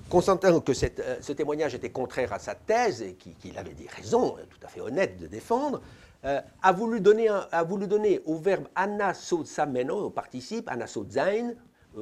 [0.09, 4.37] consentant que euh, ce témoignage était contraire à sa thèse et qu'il avait des raisons
[4.39, 5.81] euh, tout à fait honnêtes de défendre,
[6.25, 11.55] euh, a, voulu donner a voulu donner au verbe anasotsameno, au participe, anasotzain,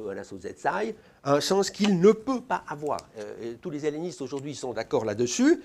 [0.09, 2.99] anasotzetzai, un sens qu'il ne peut pas avoir.
[3.59, 5.63] tous les hellénistes aujourd'hui sont d'accord là-dessus.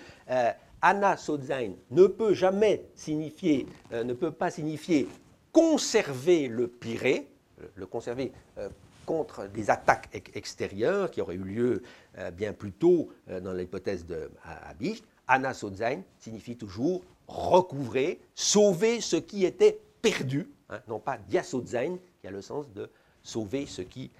[0.84, 5.08] Anasotzain ne peut jamais signifier, ne peut pas signifier
[5.50, 7.26] conserver le Pirée,
[7.74, 8.68] le conserver euh,
[9.06, 11.82] contre des attaques extérieures qui auraient eu lieu
[12.18, 15.04] euh, bien plus tôt euh, dans l'hypothèse de Habicht.
[15.26, 22.30] Anasodzain signifie toujours recouvrer, sauver ce qui était perdu, hein, non pas diasodzain, qui a
[22.30, 22.90] le sens de
[23.22, 24.10] sauver ce qui.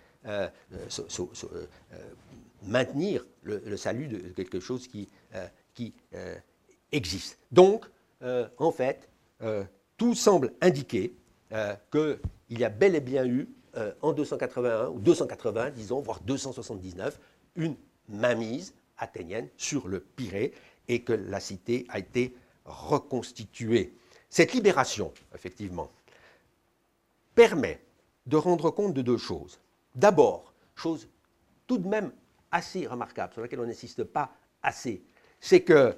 [2.63, 5.07] maintenir le, salut de quelque chose qui
[6.95, 7.39] existe.
[7.53, 7.87] Donc,
[8.59, 9.09] en fait,
[9.97, 11.15] tout semble indiquer
[11.53, 16.21] euh, qu'il y a bel et bien eu, euh, en 281, ou 280, disons, voire
[16.21, 17.19] 279,
[17.57, 17.77] une
[18.09, 20.53] mainmise athénienne sur le Pirée
[20.89, 22.35] et que la cité a été
[22.65, 23.95] reconstituée.
[24.31, 25.91] Cette libération, effectivement,
[27.35, 27.81] permet
[28.27, 29.61] de rendre compte de deux choses.
[29.95, 31.09] D'abord, chose
[31.67, 32.11] tout de même
[32.51, 34.33] assez remarquable, sur laquelle on n'insiste pas
[34.63, 35.03] assez,
[35.41, 35.97] c'est que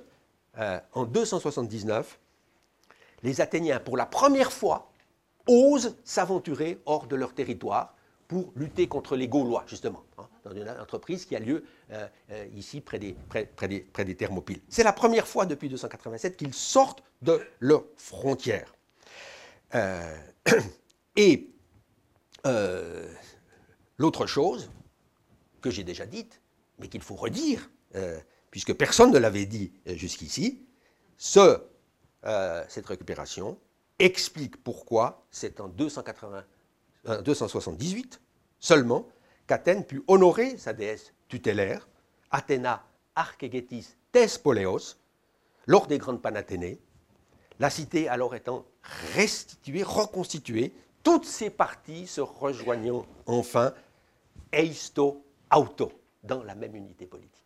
[0.59, 2.19] euh, en 279,
[3.23, 4.91] les Athéniens, pour la première fois,
[5.47, 7.95] osent s'aventurer hors de leur territoire,
[8.29, 12.47] pour lutter contre les Gaulois, justement, hein, dans une entreprise qui a lieu euh, euh,
[12.57, 14.61] ici près des, près, des, près des Thermopyles.
[14.69, 18.75] C'est la première fois depuis 287 qu'ils sortent de leurs frontières.
[21.17, 21.51] Et
[23.99, 24.71] l'autre chose
[25.61, 26.41] que j'ai déjà dite,
[26.79, 27.71] mais qu'il faut redire,
[28.51, 30.67] puisque personne ne l'avait dit jusqu'ici,
[31.17, 31.61] ce,
[32.69, 33.59] cette récupération
[33.99, 36.45] explique pourquoi c'est en 280
[37.23, 38.21] 278
[38.59, 39.07] seulement
[39.47, 41.89] qu'Athènes put honorer sa déesse tutélaire,
[42.31, 42.85] Athéna
[43.15, 44.97] Archegetis Thespoleos,
[45.67, 46.81] lors des grandes Panathénées,
[47.59, 48.67] la cité alors étant
[49.15, 53.73] restituée, reconstituée, toutes ses parties se rejoignant enfin
[54.53, 55.25] eisto
[55.55, 55.93] auto,
[56.23, 57.46] dans la même unité politique.